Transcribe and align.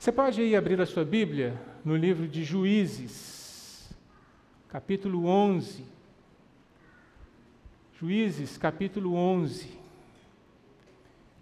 Você 0.00 0.10
pode 0.10 0.40
aí 0.40 0.56
abrir 0.56 0.80
a 0.80 0.86
sua 0.86 1.04
Bíblia 1.04 1.60
no 1.84 1.94
livro 1.94 2.26
de 2.26 2.42
Juízes, 2.42 3.90
capítulo 4.66 5.26
11. 5.26 5.84
Juízes, 7.98 8.56
capítulo 8.56 9.14
11. 9.14 9.68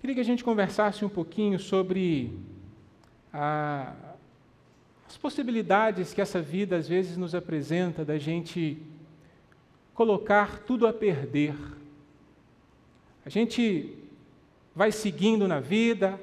Queria 0.01 0.13
que 0.13 0.21
a 0.21 0.25
gente 0.25 0.43
conversasse 0.43 1.05
um 1.05 1.09
pouquinho 1.09 1.57
sobre 1.57 2.37
a, 3.33 3.95
as 5.09 5.17
possibilidades 5.17 6.13
que 6.13 6.21
essa 6.21 6.43
vida 6.43 6.75
às 6.77 6.89
vezes 6.89 7.17
nos 7.17 7.37
apresenta 7.37 8.05
da 8.05 8.19
gente 8.19 8.77
colocar 9.95 10.65
tudo 10.65 10.85
a 10.85 10.93
perder. 10.93 11.55
A 13.25 13.29
gente 13.29 13.97
vai 14.75 14.91
seguindo 14.91 15.47
na 15.47 15.61
vida, 15.61 16.19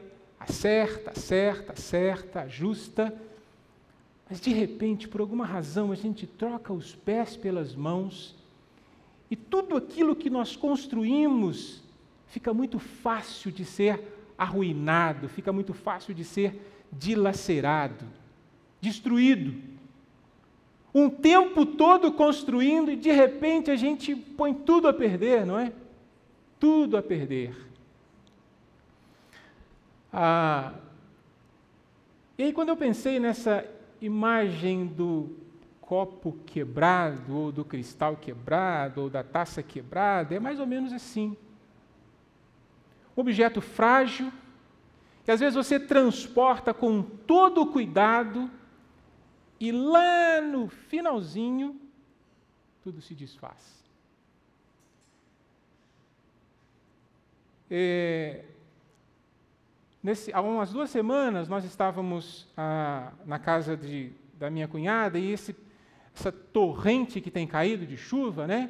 acerta, 0.48 1.12
acerta, 1.12 1.74
acerta, 1.74 2.42
ajusta, 2.42 3.14
mas 4.30 4.40
de 4.40 4.52
repente, 4.52 5.08
por 5.08 5.22
alguma 5.22 5.46
razão, 5.46 5.92
a 5.92 5.96
gente 5.96 6.26
troca 6.26 6.72
os 6.72 6.96
pés 6.96 7.36
pelas 7.36 7.76
mãos 7.76 8.36
e 9.30 9.36
tudo 9.36 9.76
aquilo 9.76 10.16
que 10.16 10.30
nós 10.30 10.56
construímos 10.56 11.84
fica 12.28 12.54
muito 12.54 12.80
fácil 12.80 13.52
de 13.52 13.66
ser 13.66 14.02
arruinado, 14.38 15.28
fica 15.30 15.52
muito 15.52 15.74
fácil 15.74 16.14
de 16.14 16.24
ser 16.24 16.60
dilacerado, 16.92 18.06
destruído. 18.80 19.54
Um 20.94 21.10
tempo 21.10 21.66
todo 21.66 22.12
construindo 22.12 22.92
e 22.92 22.96
de 22.96 23.12
repente 23.12 23.70
a 23.72 23.76
gente 23.76 24.16
põe 24.16 24.54
tudo 24.54 24.88
a 24.88 24.94
perder, 24.94 25.46
não 25.46 25.60
é? 25.60 25.74
Tudo 26.60 26.98
a 26.98 27.04
perder. 27.04 27.65
Ah, 30.18 30.72
e 32.38 32.44
aí, 32.44 32.54
quando 32.54 32.70
eu 32.70 32.78
pensei 32.78 33.20
nessa 33.20 33.70
imagem 34.00 34.88
do 34.88 35.36
copo 35.82 36.40
quebrado, 36.46 37.36
ou 37.36 37.52
do 37.52 37.66
cristal 37.66 38.16
quebrado, 38.16 39.02
ou 39.02 39.10
da 39.10 39.26
taça 39.26 39.62
quebrada, 39.62 40.34
é 40.34 40.40
mais 40.40 40.58
ou 40.58 40.66
menos 40.66 40.94
assim. 40.94 41.36
Objeto 43.14 43.60
frágil, 43.60 44.32
que 45.26 45.32
às 45.32 45.42
vezes 45.42 45.54
você 45.54 45.78
transporta 45.78 46.74
com 46.74 47.02
todo 47.04 47.64
o 47.64 47.72
cuidado, 47.74 48.50
e 49.60 49.70
lá 49.70 50.40
no 50.40 50.70
finalzinho, 50.70 51.78
tudo 52.82 53.02
se 53.02 53.14
desfaz. 53.14 53.84
É, 57.70 58.46
Nesse, 60.06 60.32
há 60.32 60.40
umas 60.40 60.72
duas 60.72 60.92
semanas 60.92 61.50
nós 61.50 61.66
estávamos 61.66 62.48
ah, 62.56 63.12
na 63.26 63.40
casa 63.40 63.76
de, 63.76 64.12
da 64.36 64.52
minha 64.52 64.68
cunhada 64.68 65.18
e 65.18 65.32
esse, 65.32 65.56
essa 66.16 66.32
torrente 66.32 67.20
que 67.20 67.32
tem 67.32 67.48
caído 67.48 67.88
de 67.88 67.98
chuva, 67.98 68.46
né? 68.46 68.70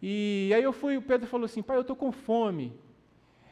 E 0.00 0.50
aí 0.54 0.62
eu 0.62 0.72
fui, 0.72 0.96
o 0.96 1.02
Pedro 1.02 1.26
falou 1.26 1.44
assim, 1.44 1.62
pai, 1.62 1.76
eu 1.76 1.82
estou 1.82 1.94
com 1.94 2.10
fome. 2.10 2.72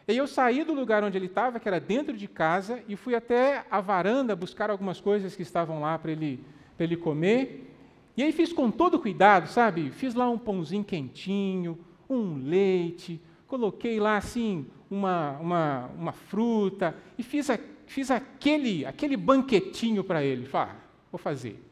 E 0.09 0.17
eu 0.17 0.27
saí 0.27 0.65
do 0.65 0.73
lugar 0.73 1.05
onde 1.05 1.19
ele 1.19 1.27
estava, 1.27 1.61
que 1.61 1.69
era 1.69 1.79
dentro 1.79 2.17
de 2.17 2.27
casa, 2.27 2.83
e 2.89 2.97
fui 2.97 3.15
até 3.15 3.67
a 3.71 3.83
varanda 3.83 4.35
buscar 4.35 4.71
algumas 4.71 4.99
coisas 4.99 5.37
que 5.37 5.43
estavam 5.43 5.83
lá 5.83 5.99
para 5.99 6.13
ele, 6.13 6.43
ele 6.81 6.97
comer. 6.97 7.71
E 8.17 8.23
aí 8.23 8.33
fiz 8.33 8.51
com 8.51 8.71
todo 8.71 8.99
cuidado, 8.99 9.47
sabe? 9.47 9.91
Fiz 9.91 10.15
lá 10.15 10.31
um 10.31 10.39
pãozinho 10.39 10.83
quentinho, 10.83 11.79
um 12.09 12.37
leite, 12.43 13.21
coloquei 13.55 14.01
lá 14.01 14.17
assim 14.17 14.67
uma, 14.91 15.39
uma, 15.39 15.87
uma 15.97 16.13
fruta 16.13 16.93
e 17.17 17.23
fiz, 17.23 17.49
a, 17.49 17.57
fiz 17.87 18.11
aquele, 18.11 18.85
aquele 18.85 19.17
banquetinho 19.17 20.03
para 20.03 20.25
ele. 20.25 20.45
Falei, 20.45 20.75
ah, 20.75 20.77
vou 21.13 21.21
fazer. 21.21 21.63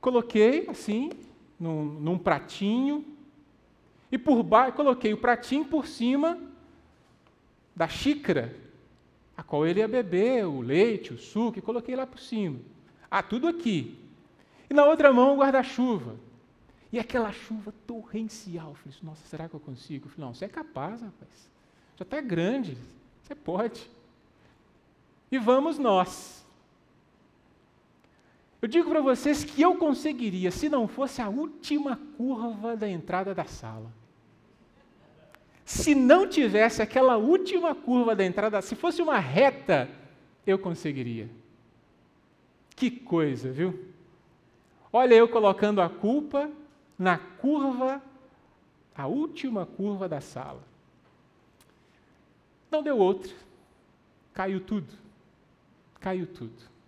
Coloquei 0.00 0.66
assim, 0.70 1.10
num, 1.60 1.84
num 1.84 2.16
pratinho, 2.16 3.04
e 4.10 4.16
por 4.16 4.42
baixo, 4.42 4.72
coloquei 4.72 5.12
o 5.12 5.18
pratinho 5.18 5.66
por 5.66 5.86
cima 5.86 6.38
da 7.76 7.86
xícara, 7.86 8.56
a 9.36 9.42
qual 9.42 9.66
ele 9.66 9.80
ia 9.80 9.88
beber 9.88 10.46
o 10.46 10.62
leite, 10.62 11.12
o 11.12 11.18
suco, 11.18 11.58
e 11.58 11.62
coloquei 11.62 11.94
lá 11.94 12.06
por 12.06 12.20
cima. 12.20 12.58
Ah, 13.10 13.22
tudo 13.22 13.46
aqui. 13.46 13.98
E 14.70 14.72
na 14.72 14.86
outra 14.86 15.12
mão 15.12 15.34
o 15.34 15.40
guarda-chuva. 15.40 16.16
E 16.92 16.98
aquela 16.98 17.32
chuva 17.32 17.72
torrencial. 17.86 18.70
Eu 18.70 18.74
falei, 18.74 18.98
nossa, 19.02 19.26
será 19.26 19.48
que 19.48 19.54
eu 19.54 19.60
consigo? 19.60 20.06
Eu 20.06 20.10
falei, 20.10 20.26
não, 20.26 20.34
você 20.34 20.46
é 20.46 20.48
capaz, 20.48 21.02
rapaz. 21.02 21.50
Já 21.96 22.02
está 22.02 22.20
grande, 22.20 22.76
você 23.22 23.34
pode. 23.34 23.90
E 25.30 25.38
vamos 25.38 25.78
nós. 25.78 26.46
Eu 28.60 28.68
digo 28.68 28.90
para 28.90 29.00
vocês 29.00 29.44
que 29.44 29.62
eu 29.62 29.76
conseguiria, 29.76 30.50
se 30.50 30.68
não 30.68 30.88
fosse 30.88 31.22
a 31.22 31.28
última 31.28 31.98
curva 32.16 32.76
da 32.76 32.88
entrada 32.88 33.34
da 33.34 33.44
sala. 33.44 33.92
Se 35.64 35.94
não 35.94 36.26
tivesse 36.26 36.80
aquela 36.80 37.16
última 37.16 37.74
curva 37.74 38.16
da 38.16 38.24
entrada, 38.24 38.60
se 38.62 38.74
fosse 38.74 39.02
uma 39.02 39.18
reta, 39.18 39.88
eu 40.46 40.58
conseguiria. 40.58 41.28
Que 42.74 42.90
coisa, 42.90 43.52
viu? 43.52 43.86
Olha 44.92 45.14
eu 45.14 45.28
colocando 45.28 45.82
a 45.82 45.88
culpa 45.88 46.50
na 46.98 47.16
curva, 47.16 48.02
a 48.94 49.06
última 49.06 49.64
curva 49.64 50.08
da 50.08 50.20
sala. 50.20 50.62
Não 52.70 52.82
deu 52.82 52.98
outra. 52.98 53.32
Caiu 54.34 54.60
tudo. 54.60 54.92
Caiu 56.00 56.26
tudo. 56.26 56.78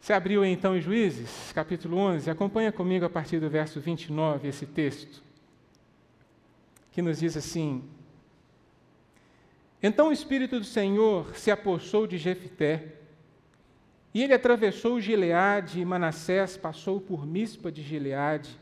Você 0.00 0.12
abriu 0.14 0.42
então 0.44 0.74
em 0.74 0.80
Juízes, 0.80 1.52
capítulo 1.52 1.98
11, 1.98 2.30
acompanha 2.30 2.72
comigo 2.72 3.04
a 3.04 3.10
partir 3.10 3.40
do 3.40 3.50
verso 3.50 3.78
29 3.78 4.48
esse 4.48 4.64
texto, 4.64 5.22
que 6.92 7.02
nos 7.02 7.18
diz 7.18 7.36
assim: 7.36 7.84
Então 9.82 10.08
o 10.08 10.12
Espírito 10.12 10.58
do 10.58 10.64
Senhor 10.64 11.36
se 11.36 11.50
apossou 11.50 12.06
de 12.06 12.16
Jefité, 12.16 12.97
e 14.12 14.22
ele 14.22 14.32
atravessou 14.32 15.00
Gileade, 15.00 15.80
e 15.80 15.84
Manassés 15.84 16.56
passou 16.56 17.00
por 17.00 17.26
Mispa 17.26 17.70
de 17.70 17.82
Gileade. 17.82 18.58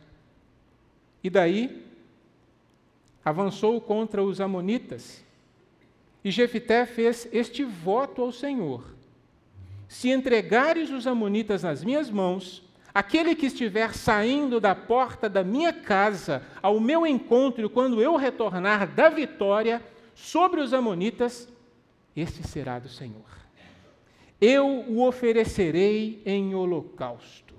E 1.23 1.31
daí 1.31 1.85
avançou 3.25 3.81
contra 3.81 4.23
os 4.23 4.41
amonitas. 4.41 5.25
E 6.25 6.31
Jefité 6.31 6.85
fez 6.85 7.29
este 7.33 7.63
voto 7.63 8.23
ao 8.23 8.33
Senhor: 8.33 8.85
Se 9.89 10.11
entregares 10.11 10.91
os 10.91 11.07
amonitas 11.07 11.63
nas 11.63 11.85
minhas 11.85 12.11
mãos, 12.11 12.65
aquele 12.93 13.35
que 13.35 13.47
estiver 13.47 13.95
saindo 13.95 14.61
da 14.61 14.75
porta 14.75 15.29
da 15.29 15.45
minha 15.45 15.73
casa 15.73 16.43
ao 16.61 16.81
meu 16.81 17.07
encontro 17.07 17.71
quando 17.71 18.03
eu 18.03 18.17
retornar 18.17 18.89
da 18.89 19.09
vitória 19.09 19.81
sobre 20.13 20.61
os 20.61 20.73
amonitas, 20.73 21.49
este 22.17 22.43
será 22.47 22.81
do 22.81 22.89
Senhor 22.89 23.46
eu 24.41 24.67
o 24.67 25.07
oferecerei 25.07 26.21
em 26.25 26.55
holocausto. 26.55 27.55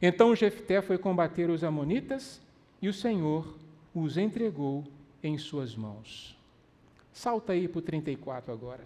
Então 0.00 0.34
Jefté 0.34 0.80
foi 0.80 0.96
combater 0.96 1.50
os 1.50 1.62
amonitas 1.62 2.40
e 2.80 2.88
o 2.88 2.92
Senhor 2.92 3.56
os 3.94 4.16
entregou 4.16 4.84
em 5.22 5.36
suas 5.36 5.76
mãos. 5.76 6.36
Salta 7.12 7.52
aí 7.52 7.68
para 7.68 7.78
o 7.80 7.82
34 7.82 8.52
agora. 8.52 8.84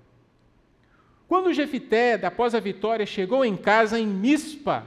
Quando 1.28 1.52
Jefté, 1.52 2.14
após 2.14 2.54
a 2.54 2.60
vitória, 2.60 3.06
chegou 3.06 3.44
em 3.44 3.56
casa 3.56 3.98
em 3.98 4.06
Mispa, 4.06 4.84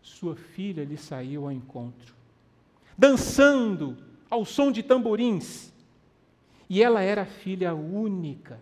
sua 0.00 0.34
filha 0.34 0.84
lhe 0.84 0.96
saiu 0.96 1.44
ao 1.44 1.52
encontro, 1.52 2.14
dançando 2.96 3.96
ao 4.30 4.44
som 4.44 4.72
de 4.72 4.82
tamborins. 4.82 5.72
E 6.68 6.82
ela 6.82 7.02
era 7.02 7.24
filha 7.24 7.74
única 7.74 8.58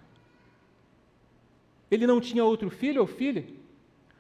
ele 1.94 2.06
não 2.06 2.20
tinha 2.20 2.44
outro 2.44 2.68
filho 2.70 3.00
ou 3.00 3.06
filha? 3.06 3.44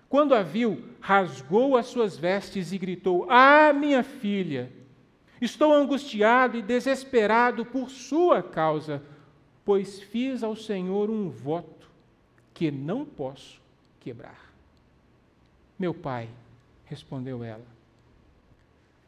Quando 0.08 0.34
a 0.34 0.42
viu, 0.42 0.82
rasgou 1.00 1.76
as 1.76 1.86
suas 1.86 2.16
vestes 2.16 2.72
e 2.72 2.78
gritou: 2.78 3.26
Ah, 3.28 3.72
minha 3.72 4.02
filha, 4.02 4.70
estou 5.40 5.72
angustiado 5.72 6.56
e 6.56 6.62
desesperado 6.62 7.66
por 7.66 7.90
sua 7.90 8.42
causa, 8.42 9.02
pois 9.64 10.00
fiz 10.00 10.42
ao 10.42 10.54
Senhor 10.54 11.10
um 11.10 11.28
voto 11.28 11.90
que 12.52 12.70
não 12.70 13.04
posso 13.04 13.60
quebrar. 13.98 14.52
Meu 15.76 15.92
pai, 15.92 16.28
respondeu 16.84 17.42
ela, 17.42 17.66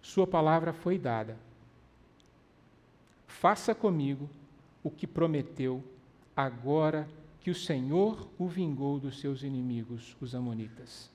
sua 0.02 0.26
palavra 0.26 0.72
foi 0.72 0.98
dada. 0.98 1.36
Faça 3.28 3.74
comigo 3.74 4.28
o 4.82 4.90
que 4.90 5.06
prometeu, 5.06 5.84
agora 6.34 7.08
que 7.46 7.50
o 7.52 7.54
Senhor 7.54 8.28
o 8.36 8.48
vingou 8.48 8.98
dos 8.98 9.20
seus 9.20 9.44
inimigos, 9.44 10.16
os 10.20 10.34
Amonitas. 10.34 11.08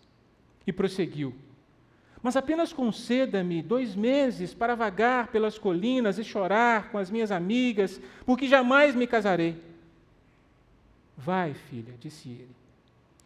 E 0.66 0.72
prosseguiu: 0.72 1.36
mas 2.24 2.38
apenas 2.38 2.72
conceda-me 2.72 3.62
dois 3.62 3.98
meses 3.98 4.54
para 4.54 4.74
vagar 4.74 5.28
pelas 5.28 5.58
colinas 5.58 6.18
e 6.18 6.24
chorar 6.24 6.90
com 6.90 6.98
as 6.98 7.12
minhas 7.12 7.34
amigas, 7.34 8.00
porque 8.26 8.48
jamais 8.48 8.96
me 8.96 9.06
casarei. 9.08 9.62
Vai, 11.18 11.54
filha, 11.54 11.96
disse 12.00 12.30
ele, 12.30 12.56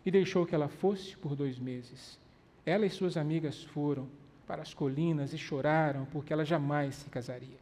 e 0.04 0.10
deixou 0.10 0.44
que 0.44 0.56
ela 0.56 0.68
fosse 0.68 1.16
por 1.16 1.36
dois 1.36 1.60
meses. 1.60 2.18
Ela 2.66 2.88
e 2.88 2.90
suas 2.90 3.18
amigas 3.18 3.64
foram 3.66 4.08
para 4.48 4.64
as 4.64 4.74
colinas 4.74 5.32
e 5.32 5.38
choraram, 5.38 6.08
porque 6.12 6.34
ela 6.34 6.44
jamais 6.44 6.96
se 6.96 7.10
casaria. 7.12 7.60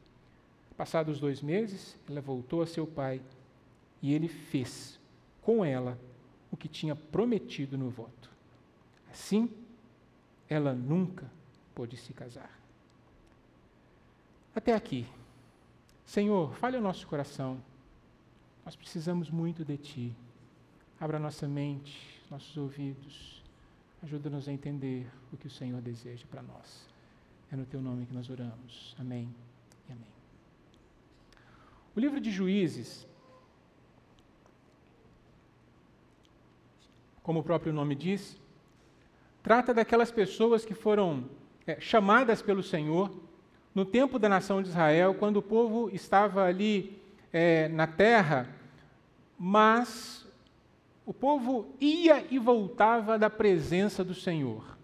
Passados 0.77 1.19
dois 1.19 1.41
meses, 1.41 1.97
ela 2.09 2.21
voltou 2.21 2.61
a 2.61 2.65
seu 2.65 2.87
pai 2.87 3.19
e 4.01 4.13
ele 4.13 4.29
fez 4.29 5.02
com 5.43 5.63
ela 5.63 5.99
o 6.51 6.57
que 6.57 6.67
tinha 6.67 6.95
prometido 6.95 7.77
no 7.77 7.89
voto. 7.89 8.29
Assim, 9.11 9.49
ela 10.49 10.73
nunca 10.73 11.29
pôde 11.73 11.97
se 11.97 12.13
casar. 12.13 12.59
Até 14.55 14.73
aqui. 14.73 15.05
Senhor, 16.05 16.53
fale 16.55 16.77
o 16.77 16.81
nosso 16.81 17.07
coração. 17.07 17.59
Nós 18.65 18.75
precisamos 18.75 19.29
muito 19.29 19.65
de 19.65 19.77
Ti. 19.77 20.15
Abra 20.99 21.19
nossa 21.19 21.47
mente, 21.47 22.21
nossos 22.29 22.55
ouvidos. 22.55 23.41
Ajuda-nos 24.03 24.47
a 24.47 24.51
entender 24.51 25.07
o 25.31 25.37
que 25.37 25.47
o 25.47 25.51
Senhor 25.51 25.81
deseja 25.81 26.25
para 26.29 26.41
nós. 26.41 26.87
É 27.51 27.55
no 27.55 27.65
Teu 27.65 27.81
nome 27.81 28.05
que 28.05 28.13
nós 28.13 28.29
oramos. 28.29 28.95
Amém 28.99 29.33
e 29.89 29.91
amém. 29.91 30.13
O 31.95 31.99
livro 31.99 32.19
de 32.19 32.31
Juízes, 32.31 33.07
como 37.23 37.39
o 37.39 37.43
próprio 37.43 37.73
nome 37.73 37.95
diz, 37.95 38.37
trata 39.41 39.73
daquelas 39.73 40.11
pessoas 40.11 40.65
que 40.65 40.73
foram 40.73 41.25
é, 41.65 41.79
chamadas 41.79 42.41
pelo 42.41 42.61
Senhor 42.61 43.09
no 43.73 43.85
tempo 43.85 44.19
da 44.19 44.29
nação 44.29 44.61
de 44.61 44.69
Israel, 44.69 45.15
quando 45.15 45.37
o 45.37 45.41
povo 45.41 45.89
estava 45.91 46.43
ali 46.43 47.01
é, 47.31 47.67
na 47.69 47.87
terra, 47.87 48.47
mas 49.39 50.27
o 51.05 51.13
povo 51.13 51.73
ia 51.79 52.25
e 52.29 52.37
voltava 52.37 53.17
da 53.17 53.29
presença 53.29 54.03
do 54.03 54.13
Senhor. 54.13 54.77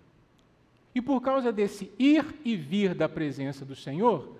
E 0.95 1.01
por 1.01 1.21
causa 1.21 1.51
desse 1.51 1.91
ir 1.99 2.25
e 2.43 2.55
vir 2.55 2.95
da 2.95 3.07
presença 3.07 3.63
do 3.63 3.75
Senhor, 3.75 4.35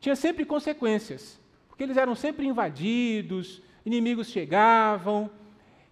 tinha 0.00 0.16
sempre 0.16 0.44
consequências, 0.44 1.38
porque 1.68 1.82
eles 1.82 1.96
eram 1.96 2.14
sempre 2.14 2.46
invadidos, 2.46 3.62
inimigos 3.84 4.28
chegavam, 4.28 5.30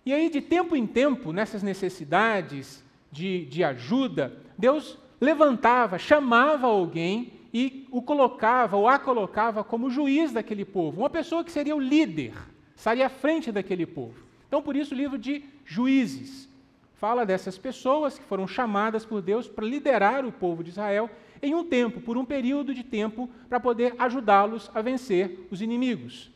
e 0.05 0.13
aí 0.13 0.31
de 0.31 0.41
tempo 0.41 0.75
em 0.75 0.87
tempo, 0.87 1.33
nessas 1.33 1.63
necessidades, 1.63 2.83
de, 3.11 3.45
de 3.47 3.65
ajuda, 3.65 4.37
Deus 4.57 4.99
levantava, 5.21 5.99
chamava 5.99 6.67
alguém 6.67 7.33
e 7.53 7.87
o 7.91 8.01
colocava 8.01 8.77
ou 8.77 8.89
a 8.89 8.99
colocava 8.99 9.65
como 9.65 9.91
juiz 9.91 10.33
daquele 10.33 10.65
povo, 10.65 11.01
uma 11.01 11.11
pessoa 11.11 11.45
que 11.45 11.51
seria 11.51 11.75
o 11.75 11.81
líder, 11.81 12.33
estaria 12.75 13.07
à 13.07 13.11
frente 13.11 13.51
daquele 13.51 13.85
povo. 13.85 14.25
Então, 14.47 14.63
por 14.63 14.77
isso, 14.77 14.95
o 14.95 14.97
livro 14.97 15.19
de 15.19 15.45
Juízes 15.65 16.49
fala 16.95 17.25
dessas 17.25 17.57
pessoas 17.57 18.19
que 18.19 18.25
foram 18.25 18.47
chamadas 18.47 19.05
por 19.05 19.23
Deus 19.23 19.49
para 19.49 19.67
liderar 19.67 20.25
o 20.25 20.33
povo 20.33 20.63
de 20.63 20.71
Israel 20.71 21.09
em 21.43 21.55
um 21.55 21.65
tempo, 21.65 22.01
por 22.01 22.17
um 22.17 22.25
período 22.25 22.75
de 22.75 22.85
tempo, 22.85 23.29
para 23.49 23.59
poder 23.59 23.95
ajudá-los 23.99 24.71
a 24.75 24.83
vencer 24.83 25.47
os 25.51 25.63
inimigos. 25.63 26.31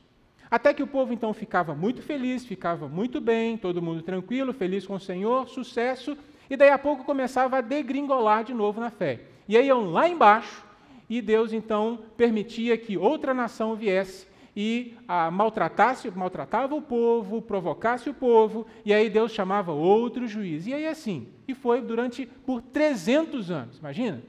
Até 0.54 0.72
que 0.72 0.84
o 0.84 0.86
povo 0.86 1.12
então 1.12 1.34
ficava 1.34 1.74
muito 1.74 2.00
feliz, 2.00 2.46
ficava 2.46 2.86
muito 2.86 3.20
bem, 3.20 3.56
todo 3.56 3.82
mundo 3.82 4.02
tranquilo, 4.02 4.52
feliz 4.52 4.86
com 4.86 4.94
o 4.94 5.00
Senhor, 5.00 5.48
sucesso, 5.48 6.16
e 6.48 6.56
daí 6.56 6.70
a 6.70 6.78
pouco 6.78 7.02
começava 7.02 7.58
a 7.58 7.60
degringolar 7.60 8.44
de 8.44 8.54
novo 8.54 8.80
na 8.80 8.88
fé. 8.88 9.22
E 9.48 9.56
aí 9.56 9.66
iam 9.66 9.90
lá 9.90 10.08
embaixo, 10.08 10.64
e 11.10 11.20
Deus 11.20 11.52
então 11.52 11.98
permitia 12.16 12.78
que 12.78 12.96
outra 12.96 13.34
nação 13.34 13.74
viesse 13.74 14.28
e 14.54 14.94
ah, 15.08 15.28
maltratasse, 15.28 16.08
maltratava 16.12 16.72
o 16.76 16.80
povo, 16.80 17.42
provocasse 17.42 18.08
o 18.08 18.14
povo, 18.14 18.64
e 18.84 18.94
aí 18.94 19.10
Deus 19.10 19.32
chamava 19.32 19.72
outro 19.72 20.28
juiz. 20.28 20.68
E 20.68 20.72
aí 20.72 20.86
assim, 20.86 21.26
e 21.48 21.52
foi 21.52 21.80
durante 21.80 22.26
por 22.46 22.62
300 22.62 23.50
anos, 23.50 23.78
imagina? 23.78 24.22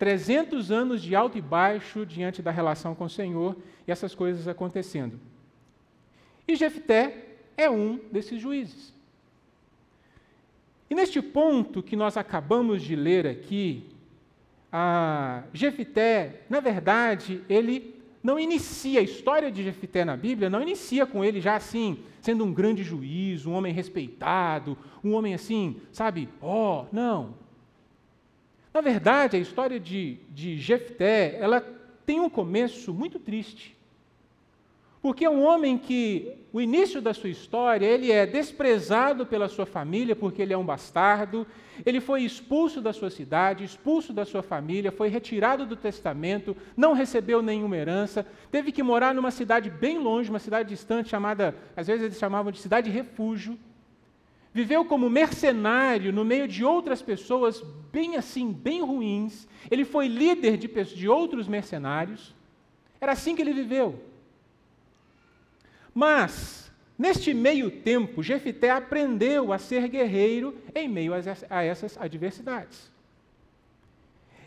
300 0.00 0.72
anos 0.72 1.02
de 1.02 1.14
alto 1.14 1.36
e 1.36 1.42
baixo 1.42 2.06
diante 2.06 2.40
da 2.40 2.50
relação 2.50 2.94
com 2.94 3.04
o 3.04 3.10
Senhor 3.10 3.54
e 3.86 3.92
essas 3.92 4.14
coisas 4.14 4.48
acontecendo. 4.48 5.20
E 6.48 6.56
Jefté 6.56 7.26
é 7.54 7.68
um 7.68 8.00
desses 8.10 8.40
juízes. 8.40 8.94
E 10.88 10.94
neste 10.94 11.20
ponto 11.20 11.82
que 11.82 11.96
nós 11.96 12.16
acabamos 12.16 12.80
de 12.80 12.96
ler 12.96 13.26
aqui, 13.26 13.90
a 14.72 15.42
Jefité, 15.52 16.44
na 16.48 16.60
verdade, 16.60 17.44
ele 17.46 17.94
não 18.22 18.40
inicia 18.40 19.00
a 19.00 19.02
história 19.02 19.52
de 19.52 19.62
Jefité 19.62 20.02
na 20.02 20.16
Bíblia, 20.16 20.48
não 20.48 20.62
inicia 20.62 21.04
com 21.04 21.22
ele 21.22 21.42
já 21.42 21.56
assim, 21.56 21.98
sendo 22.22 22.42
um 22.42 22.54
grande 22.54 22.82
juiz, 22.82 23.44
um 23.44 23.52
homem 23.52 23.74
respeitado, 23.74 24.78
um 25.04 25.12
homem 25.12 25.34
assim, 25.34 25.76
sabe, 25.92 26.26
ó, 26.40 26.84
oh, 26.84 26.86
não. 26.90 27.34
Na 28.72 28.80
verdade, 28.80 29.36
a 29.36 29.40
história 29.40 29.80
de, 29.80 30.18
de 30.30 30.58
Jefté, 30.58 31.36
ela 31.40 31.60
tem 32.06 32.20
um 32.20 32.30
começo 32.30 32.94
muito 32.94 33.18
triste. 33.18 33.76
Porque 35.02 35.24
é 35.24 35.30
um 35.30 35.42
homem 35.42 35.78
que, 35.78 36.36
o 36.52 36.60
início 36.60 37.00
da 37.00 37.14
sua 37.14 37.30
história, 37.30 37.86
ele 37.86 38.12
é 38.12 38.26
desprezado 38.26 39.24
pela 39.24 39.48
sua 39.48 39.64
família, 39.64 40.14
porque 40.14 40.42
ele 40.42 40.52
é 40.52 40.58
um 40.58 40.64
bastardo, 40.64 41.46
ele 41.86 42.00
foi 42.00 42.22
expulso 42.22 42.82
da 42.82 42.92
sua 42.92 43.08
cidade, 43.10 43.64
expulso 43.64 44.12
da 44.12 44.26
sua 44.26 44.42
família, 44.42 44.92
foi 44.92 45.08
retirado 45.08 45.64
do 45.64 45.74
testamento, 45.74 46.54
não 46.76 46.92
recebeu 46.92 47.40
nenhuma 47.40 47.78
herança, 47.78 48.26
teve 48.50 48.70
que 48.72 48.82
morar 48.82 49.14
numa 49.14 49.30
cidade 49.30 49.70
bem 49.70 49.98
longe, 49.98 50.28
uma 50.28 50.38
cidade 50.38 50.68
distante, 50.68 51.08
chamada, 51.08 51.54
às 51.74 51.86
vezes 51.86 52.04
eles 52.04 52.18
chamavam 52.18 52.52
de 52.52 52.60
cidade 52.60 52.90
refúgio. 52.90 53.58
Viveu 54.52 54.84
como 54.84 55.08
mercenário 55.08 56.12
no 56.12 56.24
meio 56.24 56.48
de 56.48 56.64
outras 56.64 57.00
pessoas 57.00 57.62
bem 57.92 58.16
assim, 58.16 58.52
bem 58.52 58.82
ruins. 58.82 59.46
Ele 59.70 59.84
foi 59.84 60.08
líder 60.08 60.56
de, 60.56 60.66
de 60.66 61.08
outros 61.08 61.46
mercenários. 61.46 62.34
Era 63.00 63.12
assim 63.12 63.36
que 63.36 63.42
ele 63.42 63.52
viveu. 63.52 64.02
Mas, 65.94 66.70
neste 66.98 67.32
meio 67.32 67.70
tempo, 67.70 68.22
Jefité 68.22 68.70
aprendeu 68.70 69.52
a 69.52 69.58
ser 69.58 69.88
guerreiro 69.88 70.56
em 70.74 70.88
meio 70.88 71.12
a 71.48 71.62
essas 71.62 71.96
adversidades. 71.96 72.90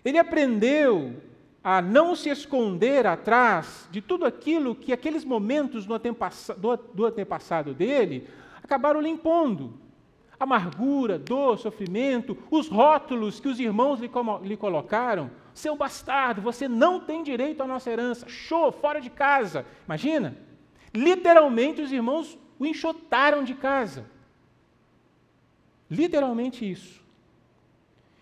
Ele 0.03 0.17
aprendeu 0.17 1.15
a 1.63 1.81
não 1.81 2.13
se 2.13 2.29
esconder 2.29 3.07
atrás 3.07 3.87
de 3.89 4.01
tudo 4.01 4.25
aquilo 4.25 4.75
que 4.75 4.91
aqueles 4.91 5.23
momentos 5.23 5.85
do 5.85 7.05
antepassado 7.05 7.73
dele 7.73 8.27
acabaram 8.61 8.99
lhe 8.99 9.07
impondo. 9.07 9.81
Amargura, 10.43 11.17
dor, 11.17 11.57
sofrimento, 11.57 12.37
os 12.51 12.67
rótulos 12.67 13.39
que 13.39 13.47
os 13.47 13.59
irmãos 13.59 13.99
lhe, 13.99 14.09
lhe 14.43 14.57
colocaram. 14.57 15.31
Seu 15.53 15.75
bastardo, 15.75 16.41
você 16.41 16.67
não 16.67 16.99
tem 16.99 17.23
direito 17.23 17.63
à 17.63 17.67
nossa 17.67 17.89
herança. 17.89 18.27
Show, 18.27 18.71
fora 18.71 18.99
de 18.99 19.09
casa. 19.09 19.65
Imagina? 19.85 20.37
Literalmente, 20.93 21.81
os 21.81 21.91
irmãos 21.91 22.37
o 22.59 22.65
enxotaram 22.65 23.43
de 23.43 23.53
casa. 23.53 24.05
Literalmente 25.89 26.69
isso. 26.69 27.01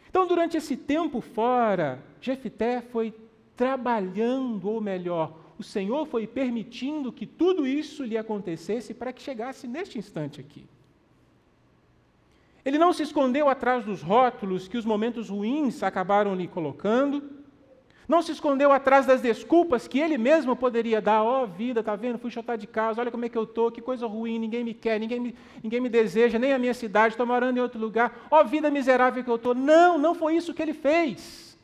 Então, 0.09 0.27
durante 0.27 0.57
esse 0.57 0.75
tempo 0.75 1.21
fora, 1.21 2.03
Jefité 2.19 2.81
foi 2.81 3.13
trabalhando, 3.55 4.69
ou 4.69 4.81
melhor, 4.81 5.37
o 5.57 5.63
Senhor 5.63 6.05
foi 6.05 6.27
permitindo 6.27 7.11
que 7.11 7.25
tudo 7.25 7.65
isso 7.65 8.03
lhe 8.03 8.17
acontecesse 8.17 8.93
para 8.93 9.13
que 9.13 9.21
chegasse 9.21 9.67
neste 9.67 9.97
instante 9.97 10.41
aqui. 10.41 10.65
Ele 12.63 12.77
não 12.77 12.93
se 12.93 13.03
escondeu 13.03 13.49
atrás 13.49 13.83
dos 13.83 14.01
rótulos 14.01 14.67
que 14.67 14.77
os 14.77 14.85
momentos 14.85 15.29
ruins 15.29 15.81
acabaram 15.81 16.35
lhe 16.35 16.47
colocando, 16.47 17.41
não 18.07 18.21
se 18.21 18.33
escondeu 18.33 18.73
atrás 18.73 19.05
das 19.05 19.21
desculpas 19.21 19.87
que 19.87 19.99
ele 19.99 20.17
mesmo 20.17 20.53
poderia 20.55 21.01
dar. 21.01 21.23
Ó 21.23 21.43
oh, 21.43 21.47
vida, 21.47 21.81
tá 21.81 21.95
vendo? 21.95 22.19
Fui 22.19 22.29
chutar 22.29 22.57
de 22.57 22.67
casa, 22.67 22.99
olha 22.99 23.09
como 23.09 23.23
é 23.23 23.29
que 23.29 23.37
eu 23.37 23.43
estou, 23.43 23.71
que 23.71 23.81
coisa 23.81 24.05
ruim, 24.05 24.37
ninguém 24.37 24.63
me 24.63 24.73
quer, 24.73 24.99
ninguém 24.99 25.19
me, 25.19 25.35
ninguém 25.63 25.79
me 25.79 25.87
deseja, 25.87 26.37
nem 26.37 26.51
a 26.51 26.59
minha 26.59 26.73
cidade, 26.73 27.13
estou 27.13 27.25
morando 27.25 27.57
em 27.57 27.61
outro 27.61 27.79
lugar. 27.79 28.27
Ó 28.29 28.41
oh, 28.41 28.43
vida 28.43 28.69
miserável 28.69 29.23
que 29.23 29.29
eu 29.29 29.37
estou. 29.37 29.55
Não, 29.55 29.97
não 29.97 30.13
foi 30.13 30.35
isso 30.35 30.53
que 30.53 30.61
ele 30.61 30.73
fez. 30.73 31.57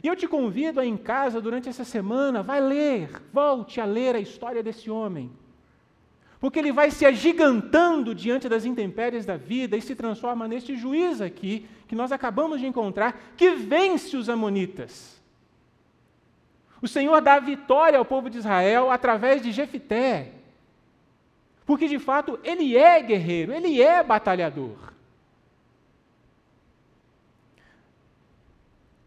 E 0.00 0.06
eu 0.06 0.14
te 0.14 0.28
convido 0.28 0.78
a 0.78 0.86
em 0.86 0.96
casa, 0.96 1.40
durante 1.40 1.68
essa 1.68 1.84
semana, 1.84 2.42
vai 2.42 2.60
ler, 2.60 3.10
volte 3.32 3.80
a 3.80 3.84
ler 3.84 4.14
a 4.14 4.20
história 4.20 4.62
desse 4.62 4.90
homem 4.90 5.30
porque 6.42 6.58
ele 6.58 6.72
vai 6.72 6.90
se 6.90 7.06
agigantando 7.06 8.12
diante 8.12 8.48
das 8.48 8.64
intempéries 8.64 9.24
da 9.24 9.36
vida 9.36 9.76
e 9.76 9.80
se 9.80 9.94
transforma 9.94 10.48
neste 10.48 10.76
juiz 10.76 11.20
aqui, 11.20 11.68
que 11.86 11.94
nós 11.94 12.10
acabamos 12.10 12.58
de 12.58 12.66
encontrar, 12.66 13.32
que 13.36 13.50
vence 13.50 14.16
os 14.16 14.28
Amonitas. 14.28 15.22
O 16.82 16.88
Senhor 16.88 17.20
dá 17.20 17.38
vitória 17.38 17.96
ao 17.96 18.04
povo 18.04 18.28
de 18.28 18.38
Israel 18.38 18.90
através 18.90 19.40
de 19.40 19.52
Jefité, 19.52 20.32
porque 21.64 21.86
de 21.86 22.00
fato 22.00 22.40
ele 22.42 22.76
é 22.76 23.00
guerreiro, 23.00 23.52
ele 23.52 23.80
é 23.80 24.02
batalhador. 24.02 24.92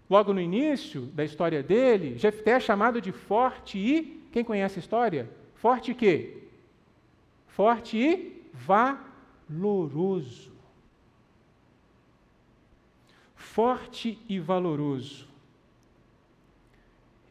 Logo 0.09 0.31
no 0.31 0.39
início 0.39 1.01
da 1.07 1.25
história 1.25 1.61
dele, 1.61 2.17
Jefté 2.17 2.51
é 2.51 2.59
chamado 2.61 3.01
de 3.01 3.11
forte 3.11 3.77
e. 3.77 4.23
Quem 4.31 4.41
conhece 4.41 4.79
a 4.79 4.81
história? 4.81 5.29
Forte 5.55 5.91
e 5.91 5.95
quê? 5.95 6.44
Forte 7.55 7.97
e 7.97 8.43
valoroso. 8.51 10.51
Forte 13.33 14.19
e 14.27 14.41
valoroso. 14.41 15.25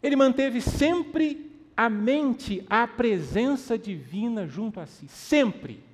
Ele 0.02 0.16
manteve 0.16 0.62
sempre 0.62 1.52
a 1.76 1.90
mente, 1.90 2.64
a 2.70 2.86
presença 2.86 3.76
divina 3.76 4.46
junto 4.46 4.80
a 4.80 4.86
si. 4.86 5.06
Sempre. 5.08 5.84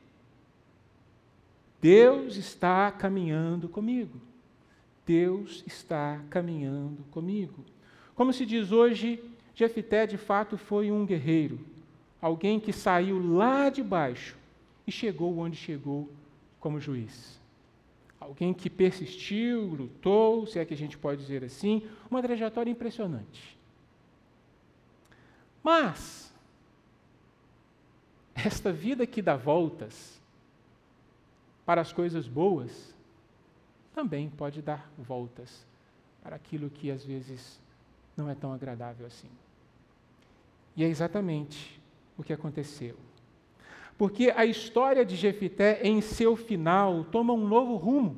Deus 1.80 2.36
está 2.36 2.92
caminhando 2.92 3.68
comigo. 3.68 4.20
Deus 5.04 5.64
está 5.66 6.22
caminhando 6.30 7.02
comigo. 7.10 7.64
Como 8.14 8.32
se 8.32 8.46
diz 8.46 8.70
hoje, 8.70 9.20
Jefité 9.56 10.06
de 10.06 10.16
fato 10.16 10.56
foi 10.56 10.92
um 10.92 11.04
guerreiro, 11.04 11.58
alguém 12.20 12.60
que 12.60 12.72
saiu 12.72 13.34
lá 13.34 13.70
de 13.70 13.82
baixo 13.82 14.36
e 14.86 14.92
chegou 14.92 15.38
onde 15.38 15.56
chegou 15.56 16.10
como 16.58 16.80
juiz. 16.80 17.40
Alguém 18.18 18.52
que 18.52 18.68
persistiu, 18.68 19.66
lutou, 19.66 20.46
se 20.46 20.58
é 20.58 20.64
que 20.64 20.74
a 20.74 20.76
gente 20.76 20.98
pode 20.98 21.22
dizer 21.22 21.42
assim, 21.42 21.88
uma 22.10 22.20
trajetória 22.20 22.70
impressionante. 22.70 23.58
Mas, 25.62 26.32
esta 28.34 28.72
vida 28.72 29.06
que 29.06 29.22
dá 29.22 29.36
voltas 29.36 30.20
para 31.64 31.80
as 31.80 31.92
coisas 31.92 32.28
boas, 32.28 32.94
também 33.94 34.28
pode 34.28 34.60
dar 34.60 34.90
voltas 34.98 35.66
para 36.22 36.36
aquilo 36.36 36.68
que 36.68 36.90
às 36.90 37.04
vezes 37.04 37.60
não 38.16 38.28
é 38.28 38.34
tão 38.34 38.52
agradável 38.52 39.06
assim. 39.06 39.30
E 40.76 40.84
é 40.84 40.88
exatamente 40.88 41.79
o 42.20 42.24
que 42.24 42.32
aconteceu. 42.32 42.96
Porque 43.98 44.32
a 44.34 44.46
história 44.46 45.04
de 45.04 45.16
Jefité, 45.16 45.80
em 45.82 46.00
seu 46.00 46.36
final, 46.36 47.04
toma 47.04 47.32
um 47.32 47.46
novo 47.46 47.76
rumo. 47.76 48.16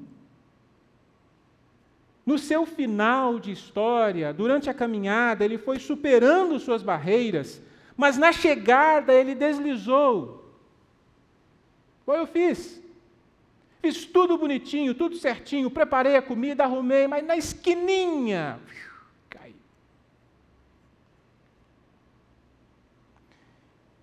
No 2.25 2.39
seu 2.39 2.65
final 2.65 3.41
de 3.41 3.51
história, 3.51 4.33
durante 4.33 4.71
a 4.71 4.75
caminhada, 4.75 5.45
ele 5.45 5.59
foi 5.59 5.81
superando 5.81 6.59
suas 6.61 6.83
barreiras, 6.83 7.61
mas 7.97 8.17
na 8.17 8.33
chegada 8.33 9.13
ele 9.13 9.35
deslizou. 9.35 10.45
Foi 12.07 12.19
eu 12.19 12.27
fiz. 12.27 12.81
Fiz 13.81 14.05
tudo 14.05 14.39
bonitinho, 14.39 14.95
tudo 14.95 15.17
certinho, 15.17 15.69
preparei 15.69 16.15
a 16.15 16.23
comida, 16.23 16.63
arrumei, 16.63 17.09
mas 17.09 17.27
na 17.27 17.37
esquininha, 17.37 18.61
caiu. 19.29 19.57